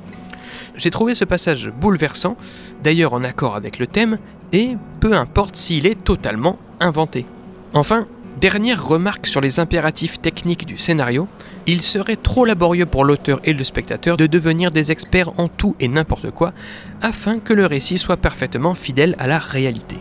J'ai 0.76 0.90
trouvé 0.90 1.14
ce 1.14 1.24
passage 1.24 1.70
bouleversant, 1.70 2.36
d'ailleurs 2.82 3.12
en 3.12 3.24
accord 3.24 3.56
avec 3.56 3.78
le 3.78 3.86
thème, 3.86 4.18
et 4.52 4.76
peu 5.00 5.14
importe 5.14 5.56
s'il 5.56 5.86
est 5.86 6.02
totalement 6.02 6.58
inventé. 6.80 7.26
Enfin, 7.72 8.06
Dernière 8.40 8.86
remarque 8.86 9.26
sur 9.26 9.42
les 9.42 9.60
impératifs 9.60 10.20
techniques 10.22 10.64
du 10.64 10.78
scénario, 10.78 11.28
il 11.66 11.82
serait 11.82 12.16
trop 12.16 12.44
laborieux 12.44 12.86
pour 12.86 13.04
l'auteur 13.04 13.40
et 13.44 13.52
le 13.52 13.64
spectateur 13.64 14.16
de 14.16 14.26
devenir 14.26 14.70
des 14.70 14.92
experts 14.92 15.38
en 15.38 15.48
tout 15.48 15.76
et 15.80 15.88
n'importe 15.88 16.30
quoi, 16.30 16.52
afin 17.00 17.38
que 17.38 17.52
le 17.52 17.66
récit 17.66 17.98
soit 17.98 18.16
parfaitement 18.16 18.74
fidèle 18.74 19.14
à 19.18 19.26
la 19.26 19.38
réalité. 19.38 19.96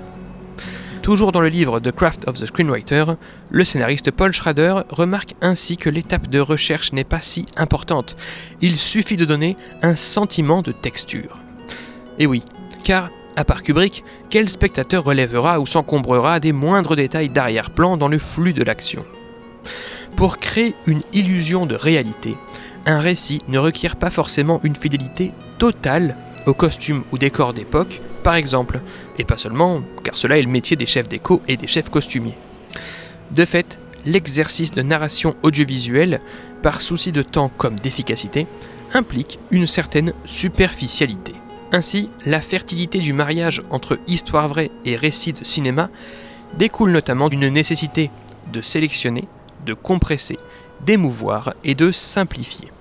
Toujours 1.02 1.32
dans 1.32 1.42
le 1.42 1.48
livre 1.48 1.80
The 1.80 1.92
Craft 1.92 2.28
of 2.28 2.40
the 2.40 2.46
Screenwriter, 2.46 3.06
le 3.50 3.66
scénariste 3.66 4.12
Paul 4.12 4.32
Schrader 4.32 4.82
remarque 4.90 5.34
ainsi 5.42 5.78
que 5.78 5.90
l'étape 5.90 6.30
de 6.30 6.40
recherche 6.40 6.94
n'est 6.94 7.04
pas 7.04 7.22
si 7.22 7.46
importante, 7.56 8.16
il 8.62 8.76
suffit 8.76 9.18
de 9.18 9.26
donner 9.26 9.58
un 9.82 9.96
sentiment 9.96 10.62
de 10.62 10.72
texture. 10.72 11.40
Et 12.20 12.28
oui, 12.28 12.44
car 12.84 13.10
à 13.36 13.46
part 13.46 13.64
Kubrick, 13.64 14.04
quel 14.30 14.50
spectateur 14.50 15.04
relèvera 15.06 15.62
ou 15.62 15.66
s'encombrera 15.66 16.42
des 16.42 16.52
moindres 16.52 16.98
détails 16.98 17.30
d'arrière-plan 17.30 17.96
dans 17.96 18.10
le 18.10 18.20
flux 18.20 18.54
de 18.54 18.64
l'action? 18.64 19.06
Pour 20.20 20.38
créer 20.38 20.76
une 20.86 21.02
illusion 21.14 21.66
de 21.66 21.76
réalité, 21.76 22.36
un 22.86 23.00
récit 23.00 23.40
ne 23.48 23.58
requiert 23.58 23.96
pas 23.96 24.10
forcément 24.10 24.60
une 24.66 24.76
fidélité 24.76 25.32
totale 25.60 26.18
aux 26.46 26.54
costumes 26.54 27.06
ou 27.14 27.18
décors 27.18 27.54
d'époque, 27.54 28.02
par 28.22 28.36
exemple, 28.36 28.82
et 29.18 29.24
pas 29.24 29.38
seulement, 29.38 29.82
car 30.04 30.18
cela 30.18 30.38
est 30.38 30.42
le 30.42 30.50
métier 30.50 30.76
des 30.76 30.86
chefs 30.86 31.08
déco 31.08 31.42
et 31.48 31.56
des 31.56 31.68
chefs 31.68 31.90
costumiers. 31.90 32.36
De 33.32 33.46
fait, 33.46 33.80
l'exercice 34.06 34.72
de 34.72 34.82
narration 34.82 35.38
audiovisuelle, 35.42 36.20
par 36.62 36.82
souci 36.82 37.14
de 37.14 37.22
temps 37.22 37.50
comme 37.58 37.80
d'efficacité, 37.80 38.46
implique 38.94 39.40
une 39.52 39.68
certaine 39.68 40.12
superficialité. 40.26 41.32
Ainsi, 41.72 42.10
la 42.26 42.42
fertilité 42.42 43.00
du 43.00 43.14
mariage 43.14 43.62
entre 43.70 43.98
histoire 44.06 44.50
vraie 44.50 44.72
et 44.84 44.98
récit 44.98 45.32
de 45.32 45.46
cinéma 45.46 45.90
découle 46.58 46.92
notamment 46.92 47.30
d'une 47.30 47.48
nécessité 47.48 48.12
de 48.52 48.62
sélectionner, 48.62 49.24
de 49.70 49.74
compresser, 49.76 50.40
d'émouvoir 50.86 51.54
et 51.64 51.76
de 51.76 51.92
simplifier. 51.92 52.72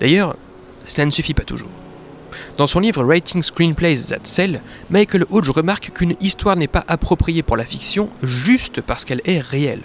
D'ailleurs, 0.00 0.36
cela 0.84 1.04
ne 1.04 1.10
suffit 1.10 1.34
pas 1.34 1.44
toujours. 1.44 1.70
Dans 2.56 2.66
son 2.66 2.80
livre 2.80 3.04
Writing 3.04 3.42
Screenplays 3.42 4.08
That 4.08 4.24
Sell, 4.24 4.62
Michael 4.90 5.26
Hodge 5.30 5.50
remarque 5.50 5.90
qu'une 5.92 6.16
histoire 6.20 6.56
n'est 6.56 6.68
pas 6.68 6.84
appropriée 6.88 7.42
pour 7.42 7.56
la 7.56 7.64
fiction 7.64 8.08
juste 8.22 8.80
parce 8.80 9.04
qu'elle 9.04 9.20
est 9.24 9.40
réelle. 9.40 9.82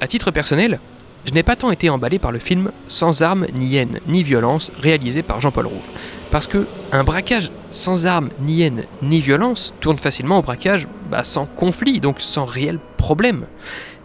À 0.00 0.06
titre 0.06 0.30
personnel, 0.30 0.80
je 1.24 1.32
n'ai 1.32 1.42
pas 1.42 1.56
tant 1.56 1.70
été 1.70 1.90
emballé 1.90 2.18
par 2.18 2.32
le 2.32 2.38
film 2.38 2.70
Sans 2.86 3.22
armes, 3.22 3.46
ni 3.54 3.76
haine, 3.76 4.00
ni 4.06 4.22
violence, 4.22 4.70
réalisé 4.80 5.22
par 5.22 5.40
Jean-Paul 5.40 5.66
Rouve. 5.66 5.90
Parce 6.30 6.46
que 6.46 6.66
un 6.92 7.04
braquage 7.04 7.50
sans 7.70 8.06
armes, 8.06 8.28
ni 8.40 8.62
haine, 8.62 8.84
ni 9.02 9.20
violence 9.20 9.74
tourne 9.80 9.98
facilement 9.98 10.38
au 10.38 10.42
braquage 10.42 10.86
bah, 11.10 11.24
sans 11.24 11.46
conflit, 11.46 12.00
donc 12.00 12.20
sans 12.20 12.44
réel 12.44 12.78
problème. 12.96 13.46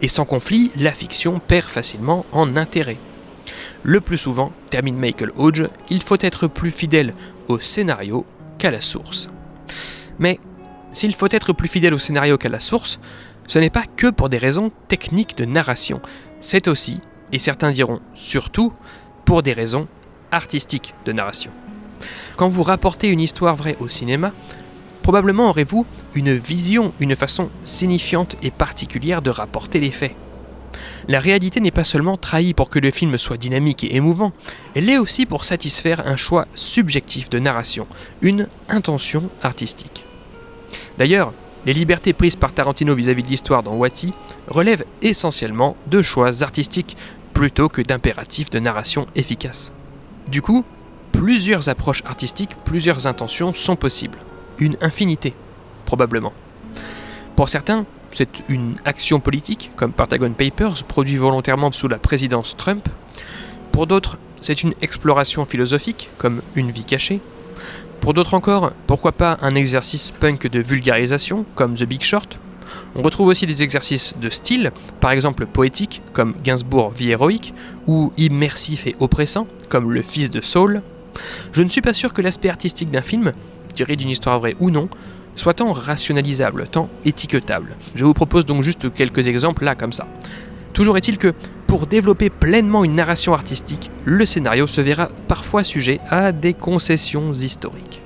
Et 0.00 0.08
sans 0.08 0.24
conflit, 0.24 0.70
la 0.76 0.92
fiction 0.92 1.38
perd 1.38 1.66
facilement 1.66 2.24
en 2.32 2.56
intérêt. 2.56 2.98
Le 3.82 4.00
plus 4.00 4.18
souvent, 4.18 4.52
termine 4.70 4.96
Michael 4.96 5.32
Hodge, 5.36 5.64
il 5.90 6.02
faut 6.02 6.16
être 6.20 6.46
plus 6.46 6.70
fidèle 6.70 7.14
au 7.48 7.60
scénario 7.60 8.24
qu'à 8.58 8.70
la 8.70 8.80
source. 8.80 9.28
Mais 10.18 10.38
s'il 10.90 11.14
faut 11.14 11.28
être 11.30 11.52
plus 11.52 11.68
fidèle 11.68 11.94
au 11.94 11.98
scénario 11.98 12.38
qu'à 12.38 12.48
la 12.48 12.60
source, 12.60 12.98
ce 13.46 13.58
n'est 13.58 13.70
pas 13.70 13.84
que 13.96 14.08
pour 14.08 14.28
des 14.28 14.38
raisons 14.38 14.70
techniques 14.88 15.36
de 15.36 15.44
narration, 15.44 16.00
c'est 16.40 16.68
aussi, 16.68 17.00
et 17.32 17.38
certains 17.38 17.72
diront 17.72 18.00
surtout, 18.14 18.72
pour 19.24 19.42
des 19.42 19.52
raisons 19.52 19.88
artistiques 20.30 20.94
de 21.04 21.12
narration. 21.12 21.50
Quand 22.36 22.48
vous 22.48 22.62
rapportez 22.62 23.08
une 23.08 23.20
histoire 23.20 23.56
vraie 23.56 23.76
au 23.80 23.88
cinéma, 23.88 24.32
probablement 25.04 25.50
aurez-vous 25.50 25.84
une 26.14 26.32
vision, 26.32 26.94
une 26.98 27.14
façon 27.14 27.50
signifiante 27.62 28.36
et 28.42 28.50
particulière 28.50 29.20
de 29.20 29.28
rapporter 29.28 29.78
les 29.78 29.90
faits. 29.90 30.16
La 31.08 31.20
réalité 31.20 31.60
n'est 31.60 31.70
pas 31.70 31.84
seulement 31.84 32.16
trahie 32.16 32.54
pour 32.54 32.70
que 32.70 32.78
le 32.78 32.90
film 32.90 33.18
soit 33.18 33.36
dynamique 33.36 33.84
et 33.84 33.96
émouvant, 33.96 34.32
elle 34.74 34.88
est 34.88 34.96
aussi 34.96 35.26
pour 35.26 35.44
satisfaire 35.44 36.06
un 36.06 36.16
choix 36.16 36.46
subjectif 36.54 37.28
de 37.28 37.38
narration, 37.38 37.86
une 38.22 38.48
intention 38.70 39.28
artistique. 39.42 40.06
D'ailleurs, 40.96 41.34
les 41.66 41.74
libertés 41.74 42.14
prises 42.14 42.36
par 42.36 42.54
Tarantino 42.54 42.94
vis-à-vis 42.94 43.24
de 43.24 43.28
l'histoire 43.28 43.62
dans 43.62 43.74
Wati 43.74 44.14
relèvent 44.48 44.84
essentiellement 45.02 45.76
de 45.86 46.00
choix 46.00 46.42
artistiques 46.42 46.96
plutôt 47.34 47.68
que 47.68 47.82
d'impératifs 47.82 48.48
de 48.48 48.58
narration 48.58 49.06
efficaces. 49.14 49.70
Du 50.28 50.40
coup, 50.40 50.64
plusieurs 51.12 51.68
approches 51.68 52.02
artistiques, 52.06 52.56
plusieurs 52.64 53.06
intentions 53.06 53.52
sont 53.52 53.76
possibles. 53.76 54.18
Une 54.58 54.76
infinité, 54.80 55.34
probablement. 55.84 56.32
Pour 57.36 57.48
certains, 57.48 57.86
c'est 58.10 58.28
une 58.48 58.76
action 58.84 59.18
politique, 59.18 59.72
comme 59.76 59.92
Pentagon 59.92 60.32
Papers, 60.32 60.84
produit 60.84 61.16
volontairement 61.16 61.72
sous 61.72 61.88
la 61.88 61.98
présidence 61.98 62.56
Trump. 62.56 62.88
Pour 63.72 63.88
d'autres, 63.88 64.18
c'est 64.40 64.62
une 64.62 64.74
exploration 64.82 65.44
philosophique, 65.44 66.10
comme 66.18 66.42
Une 66.54 66.70
vie 66.70 66.84
cachée. 66.84 67.20
Pour 68.00 68.14
d'autres 68.14 68.34
encore, 68.34 68.72
pourquoi 68.86 69.12
pas 69.12 69.38
un 69.40 69.54
exercice 69.54 70.12
punk 70.12 70.46
de 70.46 70.60
vulgarisation, 70.60 71.44
comme 71.54 71.74
The 71.74 71.84
Big 71.84 72.02
Short? 72.02 72.38
On 72.94 73.02
retrouve 73.02 73.28
aussi 73.28 73.46
des 73.46 73.62
exercices 73.62 74.14
de 74.20 74.30
style, 74.30 74.70
par 75.00 75.10
exemple 75.10 75.46
poétique, 75.46 76.02
comme 76.12 76.34
Gainsbourg 76.44 76.90
Vie 76.90 77.10
héroïque, 77.10 77.52
ou 77.86 78.12
immersif 78.16 78.86
et 78.86 78.94
oppressant, 79.00 79.46
comme 79.68 79.92
Le 79.92 80.02
Fils 80.02 80.30
de 80.30 80.40
Saul. 80.40 80.82
Je 81.52 81.62
ne 81.62 81.68
suis 81.68 81.80
pas 81.80 81.92
sûr 81.92 82.12
que 82.12 82.22
l'aspect 82.22 82.48
artistique 82.48 82.90
d'un 82.90 83.02
film, 83.02 83.32
tiré 83.74 83.96
d'une 83.96 84.08
histoire 84.08 84.40
vraie 84.40 84.56
ou 84.60 84.70
non, 84.70 84.88
soit 85.36 85.54
tant 85.54 85.72
rationalisable, 85.72 86.68
tant 86.68 86.88
étiquetable. 87.04 87.76
Je 87.94 88.04
vous 88.04 88.14
propose 88.14 88.46
donc 88.46 88.62
juste 88.62 88.92
quelques 88.92 89.26
exemples 89.26 89.64
là 89.64 89.74
comme 89.74 89.92
ça. 89.92 90.06
Toujours 90.72 90.96
est-il 90.96 91.18
que 91.18 91.34
pour 91.66 91.86
développer 91.86 92.30
pleinement 92.30 92.84
une 92.84 92.94
narration 92.94 93.34
artistique, 93.34 93.90
le 94.04 94.26
scénario 94.26 94.66
se 94.66 94.80
verra 94.80 95.08
parfois 95.28 95.64
sujet 95.64 96.00
à 96.08 96.32
des 96.32 96.54
concessions 96.54 97.32
historiques. 97.34 98.00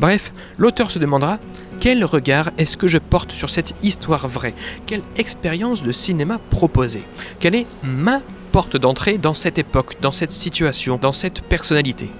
Bref, 0.00 0.32
l'auteur 0.56 0.90
se 0.90 0.98
demandera 0.98 1.38
quel 1.80 2.04
regard 2.04 2.50
est-ce 2.58 2.76
que 2.76 2.88
je 2.88 2.98
porte 2.98 3.30
sur 3.30 3.50
cette 3.50 3.74
histoire 3.82 4.26
vraie? 4.26 4.54
Quelle 4.86 5.02
expérience 5.16 5.82
de 5.82 5.92
cinéma 5.92 6.40
proposer? 6.50 7.02
Quelle 7.40 7.54
est 7.54 7.66
ma 7.82 8.20
porte 8.52 8.76
d'entrée 8.76 9.18
dans 9.18 9.34
cette 9.34 9.58
époque, 9.58 9.96
dans 10.00 10.12
cette 10.12 10.30
situation, 10.30 10.96
dans 10.96 11.12
cette 11.12 11.42
personnalité? 11.42 12.10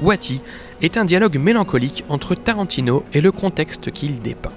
Wati 0.00 0.40
est 0.82 0.96
un 0.96 1.04
dialogue 1.04 1.38
mélancolique 1.38 2.04
entre 2.08 2.34
Tarantino 2.34 3.04
et 3.12 3.20
le 3.20 3.32
contexte 3.32 3.90
qu'il 3.90 4.20
dépeint. 4.20 4.52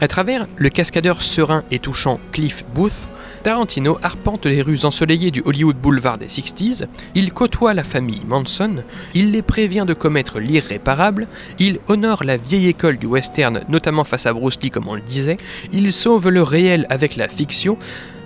À 0.00 0.08
travers 0.08 0.46
le 0.56 0.68
cascadeur 0.70 1.22
serein 1.22 1.64
et 1.70 1.78
touchant 1.78 2.20
Cliff 2.32 2.64
Booth, 2.74 3.08
Tarantino 3.44 3.98
arpente 4.02 4.46
les 4.46 4.62
rues 4.62 4.84
ensoleillées 4.84 5.30
du 5.30 5.42
Hollywood 5.44 5.76
Boulevard 5.76 6.18
des 6.18 6.26
60s, 6.26 6.86
il 7.14 7.32
côtoie 7.32 7.74
la 7.74 7.84
famille 7.84 8.22
Manson, 8.26 8.82
il 9.14 9.32
les 9.32 9.42
prévient 9.42 9.84
de 9.86 9.92
commettre 9.92 10.40
l'irréparable, 10.40 11.28
il 11.58 11.78
honore 11.88 12.24
la 12.24 12.38
vieille 12.38 12.68
école 12.68 12.96
du 12.96 13.06
western, 13.06 13.62
notamment 13.68 14.04
face 14.04 14.26
à 14.26 14.32
Bruce 14.32 14.58
Lee 14.62 14.70
comme 14.70 14.88
on 14.88 14.94
le 14.94 15.02
disait, 15.02 15.36
il 15.72 15.92
sauve 15.92 16.30
le 16.30 16.42
réel 16.42 16.86
avec 16.88 17.16
la 17.16 17.28
fiction, 17.28 17.76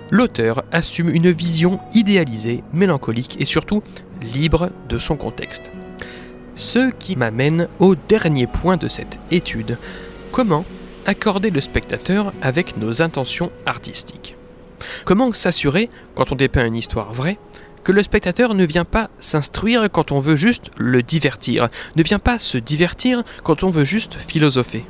l'auteur 0.09 0.63
assume 0.71 1.09
une 1.09 1.31
vision 1.31 1.79
idéalisée, 1.93 2.63
mélancolique 2.71 3.35
et 3.39 3.45
surtout 3.45 3.83
libre 4.21 4.71
de 4.87 4.97
son 4.97 5.17
contexte. 5.17 5.69
Ce 6.59 6.91
qui 6.91 7.15
m'amène 7.15 7.69
au 7.79 7.95
dernier 7.95 8.45
point 8.45 8.75
de 8.75 8.89
cette 8.89 9.17
étude. 9.31 9.77
Comment 10.33 10.65
accorder 11.05 11.51
le 11.51 11.61
spectateur 11.61 12.33
avec 12.41 12.75
nos 12.75 13.01
intentions 13.01 13.49
artistiques? 13.65 14.35
Comment 15.05 15.31
s'assurer, 15.31 15.89
quand 16.15 16.33
on 16.33 16.35
dépeint 16.35 16.65
une 16.65 16.75
histoire 16.75 17.13
vraie, 17.13 17.39
que 17.85 17.93
le 17.93 18.03
spectateur 18.03 18.55
ne 18.55 18.65
vient 18.65 18.83
pas 18.83 19.09
s'instruire 19.19 19.89
quand 19.89 20.11
on 20.11 20.19
veut 20.19 20.35
juste 20.35 20.69
le 20.75 21.01
divertir, 21.01 21.69
ne 21.95 22.03
vient 22.03 22.19
pas 22.19 22.39
se 22.39 22.57
divertir 22.57 23.23
quand 23.45 23.63
on 23.63 23.69
veut 23.69 23.85
juste 23.85 24.15
philosopher? 24.15 24.85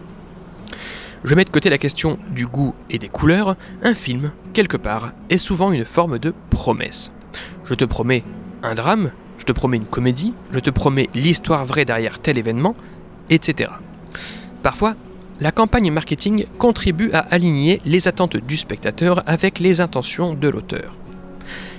Je 1.23 1.36
mets 1.36 1.45
de 1.45 1.51
côté 1.51 1.69
la 1.69 1.77
question 1.77 2.17
du 2.32 2.47
goût 2.47 2.73
et 2.89 2.97
des 2.97 3.10
couleurs, 3.10 3.55
un 3.84 3.93
film, 3.93 4.32
quelque 4.53 4.77
part, 4.77 5.12
est 5.29 5.38
souvent 5.38 5.71
une 5.71 5.86
forme 5.86 6.17
de 6.17 6.34
promesse. 6.49 7.12
Je 7.63 7.75
te 7.75 7.86
promets 7.86 8.23
un 8.63 8.73
drame, 8.73 9.12
te 9.49 9.51
promets 9.51 9.77
une 9.77 9.85
comédie, 9.85 10.35
je 10.51 10.59
te 10.59 10.69
promets 10.69 11.09
l'histoire 11.15 11.65
vraie 11.65 11.83
derrière 11.83 12.19
tel 12.19 12.38
événement, 12.38 12.75
etc. 13.31 13.71
Parfois, 14.62 14.93
la 15.39 15.51
campagne 15.51 15.91
marketing 15.91 16.45
contribue 16.59 17.09
à 17.13 17.19
aligner 17.19 17.81
les 17.83 18.07
attentes 18.07 18.38
du 18.38 18.55
spectateur 18.55 19.23
avec 19.25 19.57
les 19.57 19.81
intentions 19.81 20.35
de 20.35 20.47
l'auteur. 20.49 20.95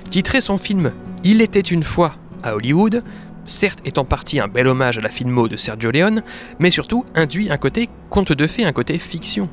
Titrer 0.08 0.40
son 0.40 0.58
film 0.58 0.92
Il 1.22 1.40
était 1.40 1.60
une 1.60 1.84
fois 1.84 2.16
à 2.42 2.56
Hollywood, 2.56 3.04
certes 3.46 3.82
est 3.84 3.98
en 3.98 4.04
partie 4.04 4.40
un 4.40 4.48
bel 4.48 4.66
hommage 4.66 4.98
à 4.98 5.02
la 5.02 5.08
filmo 5.08 5.46
de 5.46 5.56
Sergio 5.56 5.92
Leone, 5.92 6.24
mais 6.58 6.72
surtout 6.72 7.04
induit 7.14 7.52
un 7.52 7.56
côté 7.56 7.88
conte 8.08 8.32
de 8.32 8.46
fées, 8.48 8.64
un 8.64 8.72
côté 8.72 8.98
fiction. 8.98 9.48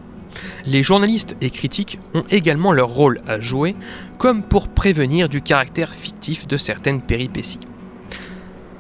Les 0.66 0.82
journalistes 0.82 1.36
et 1.40 1.52
critiques 1.52 2.00
ont 2.16 2.24
également 2.32 2.74
leur 2.74 2.90
rôle 2.90 3.22
à 3.28 3.40
jouer, 3.40 3.76
comme 4.18 4.42
pour 4.42 4.70
prévenir 4.70 5.30
du 5.30 5.44
caractère 5.44 5.94
fictif 5.94 6.48
de 6.48 6.58
certaines 6.58 7.04
péripéties. 7.04 7.60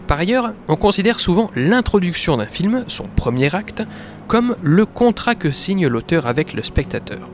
Par 0.08 0.20
ailleurs, 0.20 0.54
on 0.70 0.78
considère 0.78 1.20
souvent 1.20 1.52
l'introduction 1.54 2.38
d'un 2.38 2.46
film, 2.46 2.86
son 2.88 3.08
premier 3.08 3.54
acte, 3.54 3.84
comme 4.28 4.56
le 4.62 4.86
contrat 4.86 5.36
que 5.36 5.52
signe 5.52 5.88
l'auteur 5.88 6.28
avec 6.28 6.54
le 6.54 6.64
spectateur. 6.64 7.30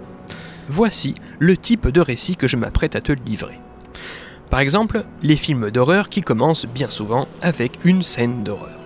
Voici 0.68 1.14
le 1.38 1.56
type 1.56 1.90
de 1.90 2.02
récit 2.02 2.36
que 2.36 2.48
je 2.48 2.58
m'apprête 2.58 2.96
à 2.96 3.02
te 3.02 3.12
livrer. 3.12 3.60
Par 4.50 4.60
exemple, 4.60 5.06
les 5.22 5.36
films 5.36 5.70
d'horreur 5.70 6.10
qui 6.10 6.22
commencent 6.22 6.66
bien 6.66 6.90
souvent 6.90 7.28
avec 7.42 7.74
une 7.84 8.02
scène 8.02 8.44
d'horreur. 8.44 8.80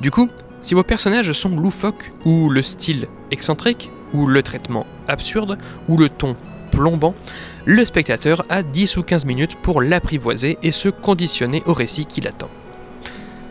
Du 0.00 0.12
coup, 0.12 0.28
si 0.60 0.74
vos 0.74 0.84
personnages 0.84 1.32
sont 1.32 1.56
loufoques, 1.56 2.12
ou 2.24 2.48
le 2.50 2.62
style 2.62 3.06
excentrique, 3.32 3.90
ou 4.12 4.26
le 4.26 4.44
traitement 4.44 4.86
absurde, 5.08 5.58
ou 5.88 5.96
le 5.96 6.08
ton 6.08 6.36
plombant, 6.70 7.16
le 7.64 7.84
spectateur 7.84 8.44
a 8.48 8.62
10 8.62 8.96
ou 8.96 9.02
15 9.02 9.24
minutes 9.24 9.56
pour 9.56 9.82
l'apprivoiser 9.82 10.56
et 10.62 10.70
se 10.70 10.88
conditionner 10.88 11.62
au 11.66 11.72
récit 11.72 12.06
qui 12.06 12.20
l'attend. 12.20 12.50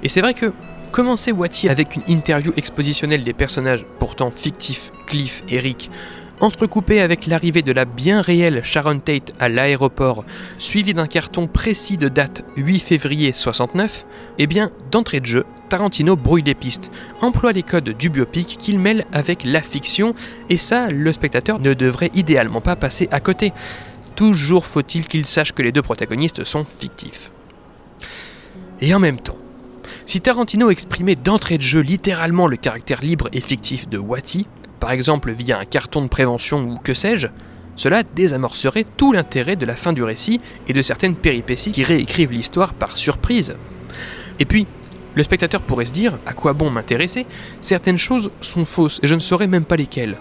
Et 0.03 0.09
c'est 0.09 0.21
vrai 0.21 0.33
que 0.33 0.51
commencer 0.91 1.31
Wati 1.31 1.69
avec 1.69 1.95
une 1.95 2.03
interview 2.07 2.51
expositionnelle 2.57 3.23
des 3.23 3.33
personnages 3.33 3.85
pourtant 3.99 4.31
fictifs, 4.31 4.91
Cliff 5.07 5.43
et 5.49 5.59
Rick, 5.59 5.89
entrecoupé 6.41 6.99
avec 6.99 7.27
l'arrivée 7.27 7.61
de 7.61 7.71
la 7.71 7.85
bien 7.85 8.21
réelle 8.21 8.63
Sharon 8.63 8.99
Tate 8.99 9.33
à 9.39 9.47
l'aéroport, 9.47 10.25
suivi 10.57 10.93
d'un 10.93 11.07
carton 11.07 11.47
précis 11.47 11.97
de 11.97 12.09
date 12.09 12.43
8 12.57 12.79
février 12.79 13.31
69, 13.31 14.05
eh 14.39 14.47
bien, 14.47 14.71
d'entrée 14.89 15.19
de 15.19 15.27
jeu, 15.27 15.45
Tarantino 15.69 16.15
brouille 16.15 16.41
les 16.41 16.55
pistes, 16.55 16.91
emploie 17.21 17.51
les 17.51 17.63
codes 17.63 17.89
du 17.89 18.09
biopic 18.09 18.57
qu'il 18.57 18.79
mêle 18.79 19.05
avec 19.13 19.43
la 19.45 19.61
fiction, 19.61 20.13
et 20.49 20.57
ça, 20.57 20.89
le 20.89 21.13
spectateur 21.13 21.59
ne 21.59 21.73
devrait 21.73 22.11
idéalement 22.15 22.61
pas 22.61 22.75
passer 22.75 23.07
à 23.11 23.19
côté. 23.19 23.53
toujours 24.15 24.65
faut-il 24.65 25.07
qu'il 25.07 25.25
sache 25.25 25.53
que 25.53 25.61
les 25.61 25.71
deux 25.71 25.81
protagonistes 25.81 26.43
sont 26.43 26.63
fictifs. 26.63 27.31
Et 28.81 28.93
en 28.93 28.99
même 28.99 29.19
temps, 29.19 29.37
si 30.05 30.21
Tarantino 30.21 30.69
exprimait 30.69 31.15
d'entrée 31.15 31.57
de 31.57 31.63
jeu 31.63 31.81
littéralement 31.81 32.47
le 32.47 32.57
caractère 32.57 33.01
libre 33.01 33.29
et 33.33 33.41
fictif 33.41 33.87
de 33.87 33.97
Watty, 33.97 34.47
par 34.79 34.91
exemple 34.91 35.31
via 35.31 35.59
un 35.59 35.65
carton 35.65 36.01
de 36.01 36.07
prévention 36.07 36.63
ou 36.63 36.75
que 36.75 36.93
sais-je, 36.93 37.27
cela 37.75 38.03
désamorcerait 38.03 38.85
tout 38.97 39.13
l'intérêt 39.13 39.55
de 39.55 39.65
la 39.65 39.75
fin 39.75 39.93
du 39.93 40.03
récit 40.03 40.41
et 40.67 40.73
de 40.73 40.81
certaines 40.81 41.15
péripéties 41.15 41.71
qui 41.71 41.83
réécrivent 41.83 42.31
l'histoire 42.31 42.73
par 42.73 42.97
surprise. 42.97 43.55
Et 44.39 44.45
puis, 44.45 44.67
le 45.15 45.23
spectateur 45.23 45.61
pourrait 45.61 45.85
se 45.85 45.91
dire, 45.91 46.17
à 46.25 46.33
quoi 46.33 46.53
bon 46.53 46.69
m'intéresser 46.69 47.25
Certaines 47.59 47.97
choses 47.97 48.31
sont 48.41 48.65
fausses 48.65 48.99
et 49.03 49.07
je 49.07 49.15
ne 49.15 49.19
saurais 49.19 49.47
même 49.47 49.65
pas 49.65 49.75
lesquelles. 49.75 50.17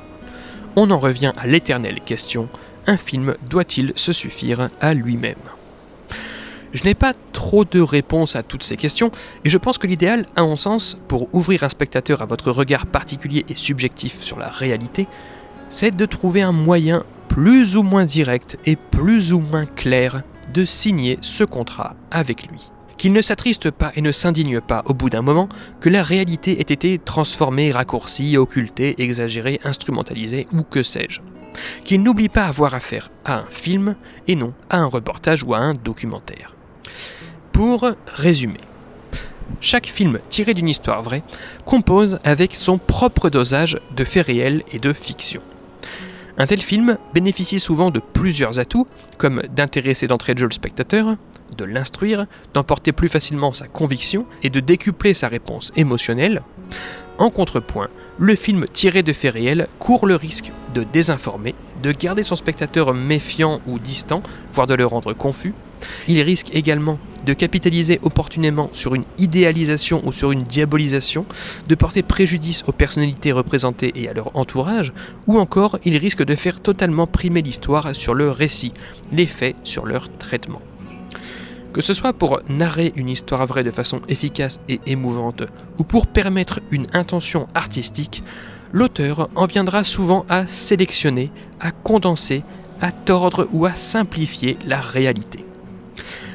On 0.77 0.91
en 0.91 0.99
revient 0.99 1.33
à 1.37 1.47
l'éternelle 1.47 2.01
question, 2.05 2.49
un 2.87 2.97
film 2.97 3.37
doit-il 3.49 3.93
se 3.95 4.13
suffire 4.13 4.71
à 4.81 4.95
lui-même? 4.95 5.37
Je 6.73 6.85
n'ai 6.85 6.95
pas 6.95 7.15
trop 7.33 7.65
de 7.65 7.81
réponses 7.81 8.37
à 8.37 8.43
toutes 8.43 8.65
ces 8.65 8.77
questions, 8.77 9.11
et 9.45 9.49
je 9.49 9.59
pense 9.59 9.79
que 9.79 9.87
l'idéal, 9.87 10.27
à 10.37 10.43
mon 10.43 10.57
sens, 10.57 10.99
pour 11.09 11.29
ouvrir 11.35 11.65
un 11.65 11.69
spectateur 11.69 12.23
à 12.23 12.27
votre 12.27 12.51
regard 12.51 12.87
particulier 12.87 13.45
et 13.49 13.55
subjectif 13.55 14.23
sur 14.23 14.39
la 14.39 14.49
réalité, 14.49 15.07
c'est 15.69 15.95
de 15.95 16.07
trouver 16.07 16.43
un 16.43 16.53
moyen 16.53 17.03
plus 17.29 17.77
ou 17.77 17.83
moins 17.83 18.05
direct 18.05 18.59
et 18.67 18.77
plus 18.77 19.33
ou 19.33 19.39
moins 19.39 19.67
clair 19.67 20.23
de 20.53 20.65
signer 20.65 21.19
ce 21.21 21.45
contrat 21.45 21.95
avec 22.11 22.49
lui. 22.49 22.71
Qu'il 22.97 23.13
ne 23.13 23.23
s'attriste 23.23 23.71
pas 23.71 23.93
et 23.95 24.03
ne 24.03 24.13
s'indigne 24.13 24.61
pas 24.61 24.83
au 24.85 24.95
bout 24.95 25.09
d'un 25.09 25.23
moment 25.23 25.49
que 25.81 25.89
la 25.89 26.03
réalité 26.03 26.59
ait 26.59 26.73
été 26.75 26.99
transformée, 26.99 27.71
raccourcie, 27.71 28.37
occultée, 28.37 29.01
exagérée, 29.01 29.59
instrumentalisée 29.65 30.47
ou 30.53 30.63
que 30.63 30.83
sais-je. 30.83 31.21
Qu'il 31.85 32.03
n'oublie 32.03 32.29
pas 32.29 32.45
avoir 32.45 32.75
affaire 32.75 33.11
à 33.25 33.39
un 33.39 33.47
film 33.51 33.97
et 34.29 34.35
non 34.35 34.53
à 34.69 34.79
un 34.79 34.87
reportage 34.87 35.45
ou 35.45 35.55
à 35.55 35.59
un 35.59 35.73
documentaire. 35.73 36.55
Pour 37.53 37.91
résumer, 38.07 38.61
chaque 39.61 39.87
film 39.87 40.19
tiré 40.29 40.55
d'une 40.55 40.69
histoire 40.69 41.03
vraie 41.03 41.23
compose 41.65 42.19
avec 42.25 42.55
son 42.55 42.79
propre 42.79 43.29
dosage 43.31 43.79
de 43.95 44.05
faits 44.05 44.27
réels 44.27 44.63
et 44.73 44.79
de 44.79 44.93
fiction. 44.93 45.43
Un 46.39 46.47
tel 46.47 46.61
film 46.61 46.97
bénéficie 47.13 47.59
souvent 47.59 47.91
de 47.91 48.01
plusieurs 48.01 48.59
atouts, 48.59 48.87
comme 49.19 49.43
d'intéresser 49.55 50.07
d'entrée 50.07 50.33
de 50.35 50.39
jeu 50.39 50.47
le 50.47 50.55
spectateur, 50.55 51.17
de 51.59 51.65
l'instruire, 51.65 52.27
d'emporter 52.55 52.93
plus 52.93 53.09
facilement 53.09 53.53
sa 53.53 53.67
conviction 53.67 54.25
et 54.43 54.49
de 54.49 54.61
décupler 54.61 55.13
sa 55.13 55.29
réponse 55.29 55.73
émotionnelle. 55.77 56.43
En 57.19 57.29
contrepoint, 57.29 57.89
le 58.19 58.35
film 58.35 58.65
tiré 58.73 59.03
de 59.03 59.13
faits 59.13 59.35
réels 59.35 59.69
court 59.79 60.07
le 60.07 60.15
risque 60.17 60.53
de 60.75 60.85
désinformer, 60.85 61.55
de 61.83 61.93
garder 61.93 62.23
son 62.23 62.37
spectateur 62.37 62.95
méfiant 62.95 63.61
ou 63.67 63.79
distant, 63.79 64.23
voire 64.51 64.67
de 64.67 64.75
le 64.75 64.87
rendre 64.87 65.13
confus. 65.13 65.53
Il 66.09 66.21
risque 66.23 66.55
également 66.55 66.99
de 67.27 67.33
capitaliser 67.33 68.01
opportunément 68.03 68.71
sur 68.73 68.95
une 68.95 69.05
idéalisation 69.19 70.03
ou 70.07 70.13
sur 70.13 70.33
une 70.33 70.43
diabolisation, 70.43 71.27
de 71.69 71.75
porter 71.75 72.03
préjudice 72.03 72.65
aux 72.67 72.73
personnalités 72.73 73.33
représentées 73.33 73.93
et 73.95 74.09
à 74.09 74.13
leur 74.13 74.37
entourage, 74.37 74.93
ou 75.27 75.39
encore 75.39 75.79
il 75.85 75.97
risque 75.97 76.25
de 76.25 76.35
faire 76.35 76.61
totalement 76.61 77.07
primer 77.07 77.43
l'histoire 77.43 77.95
sur 77.95 78.15
le 78.15 78.31
récit, 78.31 78.73
les 79.13 79.27
faits 79.27 79.57
sur 79.65 79.87
leur 79.87 80.09
traitement. 80.19 80.63
Que 81.73 81.83
ce 81.83 81.95
soit 81.95 82.13
pour 82.13 82.41
narrer 82.49 82.93
une 82.97 83.09
histoire 83.09 83.47
vraie 83.47 83.63
de 83.63 83.71
façon 83.71 84.01
efficace 84.09 84.61
et 84.69 84.81
émouvante, 84.87 85.43
ou 85.79 85.85
pour 85.85 86.09
permettre 86.09 86.61
une 86.73 86.87
intention 86.93 87.47
artistique, 87.55 88.25
l'auteur 88.73 89.29
en 89.37 89.47
viendra 89.47 89.85
souvent 89.85 90.27
à 90.29 90.49
sélectionner, 90.49 91.31
à 91.61 91.71
condenser, 91.71 92.43
à 92.81 92.91
tordre 92.91 93.49
ou 93.53 93.67
à 93.67 93.75
simplifier 93.75 94.59
la 94.67 94.81
réalité. 94.81 95.45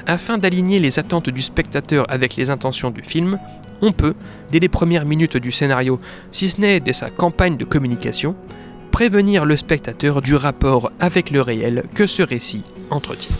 Afin 0.07 0.37
d'aligner 0.37 0.79
les 0.79 0.99
attentes 0.99 1.29
du 1.29 1.41
spectateur 1.41 2.05
avec 2.09 2.35
les 2.35 2.49
intentions 2.49 2.91
du 2.91 3.01
film, 3.01 3.39
on 3.81 3.91
peut, 3.91 4.13
dès 4.51 4.59
les 4.59 4.69
premières 4.69 5.05
minutes 5.05 5.37
du 5.37 5.51
scénario, 5.51 5.99
si 6.31 6.49
ce 6.49 6.61
n'est 6.61 6.79
dès 6.79 6.93
sa 6.93 7.09
campagne 7.09 7.57
de 7.57 7.65
communication, 7.65 8.35
prévenir 8.91 9.45
le 9.45 9.57
spectateur 9.57 10.21
du 10.21 10.35
rapport 10.35 10.91
avec 10.99 11.31
le 11.31 11.41
réel 11.41 11.83
que 11.95 12.07
ce 12.07 12.23
récit 12.23 12.63
entretient 12.91 13.35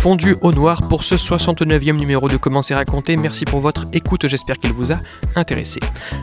fondu 0.00 0.34
au 0.40 0.50
noir 0.50 0.88
pour 0.88 1.04
ce 1.04 1.14
69e 1.14 1.92
numéro 1.92 2.26
de 2.26 2.38
Commencer 2.38 2.72
à 2.72 2.78
raconter. 2.78 3.18
Merci 3.18 3.44
pour 3.44 3.60
votre 3.60 3.84
écoute, 3.92 4.26
j'espère 4.28 4.56
qu'il 4.56 4.72
vous 4.72 4.92
a 4.92 4.96
intéressé. 5.36 5.78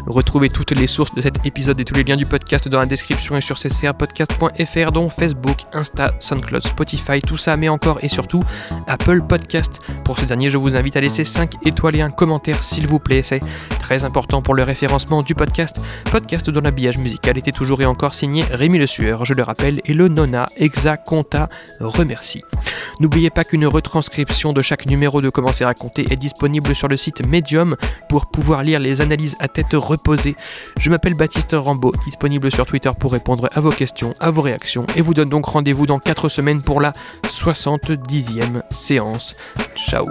Retrouvez 0.08 0.50
toutes 0.50 0.72
les 0.72 0.88
sources 0.88 1.14
de 1.14 1.22
cet 1.22 1.46
épisode 1.46 1.80
et 1.80 1.86
tous 1.86 1.94
les 1.94 2.04
liens 2.04 2.18
du 2.18 2.26
podcast 2.26 2.68
dans 2.68 2.80
la 2.80 2.88
description 2.88 3.38
et 3.38 3.42
sur 3.42 3.56
ccrpodcast.fr 3.56 4.92
dont 4.92 5.10
Facebook, 5.10 5.58
Insta, 5.74 6.12
SoundCloud, 6.20 6.64
Spotify, 6.64 7.20
tout 7.22 7.38
ça, 7.38 7.56
mais 7.56 7.70
encore 7.70 8.00
et 8.02 8.10
surtout 8.10 8.42
Apple 8.88 9.22
Podcast. 9.22 9.80
Pour 10.04 10.18
ce 10.18 10.26
dernier, 10.26 10.50
je 10.50 10.58
vous 10.58 10.76
invite 10.76 10.98
à 10.98 11.02
laisser 11.02 11.24
5 11.24 11.68
étoiles 11.68 11.98
et 11.98 12.02
un 12.02 12.10
commentaire 12.10 12.64
s'il 12.64 12.88
vous 12.88 13.00
plaît, 13.00 13.22
c'est 13.22 13.42
très 13.88 14.04
important 14.04 14.42
pour 14.42 14.54
le 14.54 14.64
référencement 14.64 15.24
du 15.24 15.34
podcast. 15.34 15.80
Podcast 16.12 16.50
dont 16.50 16.60
l'habillage 16.60 16.98
musical 16.98 17.38
était 17.38 17.54
toujours 17.54 17.82
et 17.82 17.86
encore 17.86 18.14
signé 18.14 18.44
Rémi 18.44 18.80
Le 18.80 18.86
Sueur, 18.86 19.24
je 19.24 19.34
le 19.34 19.44
rappelle, 19.44 19.80
et 19.86 19.94
le 19.94 20.10
Nona 20.10 20.50
Exa 20.58 20.98
Conta 20.98 21.48
remercie. 21.80 22.44
N'oubliez 23.00 23.30
pas 23.30 23.46
qu'une 23.46 23.66
retranscription 23.66 24.52
de 24.52 24.62
chaque 24.62 24.88
numéro 24.88 25.22
de 25.22 25.30
Commencer 25.30 25.64
à 25.64 25.68
raconter 25.68 26.06
est 26.12 26.18
disponible 26.18 26.76
sur 26.76 26.90
le 26.90 26.98
site 26.98 27.26
Medium 27.26 27.78
pour 28.10 28.26
pouvoir 28.26 28.62
lire 28.62 28.82
les 28.82 29.00
analyses 29.00 29.38
à 29.40 29.48
tête 29.48 29.72
reposée. 29.72 30.36
Je 30.78 30.90
m'appelle 30.90 31.14
Baptiste 31.14 31.56
Rambaud, 31.58 31.94
disponible 32.04 32.52
sur 32.52 32.66
Twitter 32.66 32.92
pour 33.00 33.14
répondre 33.14 33.48
à 33.54 33.62
vos 33.62 33.72
questions, 33.72 34.14
à 34.20 34.32
vos 34.32 34.42
réactions, 34.42 34.86
et 34.98 35.02
vous 35.02 35.14
donne 35.14 35.30
donc 35.30 35.46
rendez-vous 35.46 35.86
dans 35.86 36.00
4 36.00 36.28
semaines 36.28 36.62
pour 36.62 36.82
la 36.82 36.92
70e 37.24 38.64
séance. 38.70 39.38
Ciao 39.78 40.08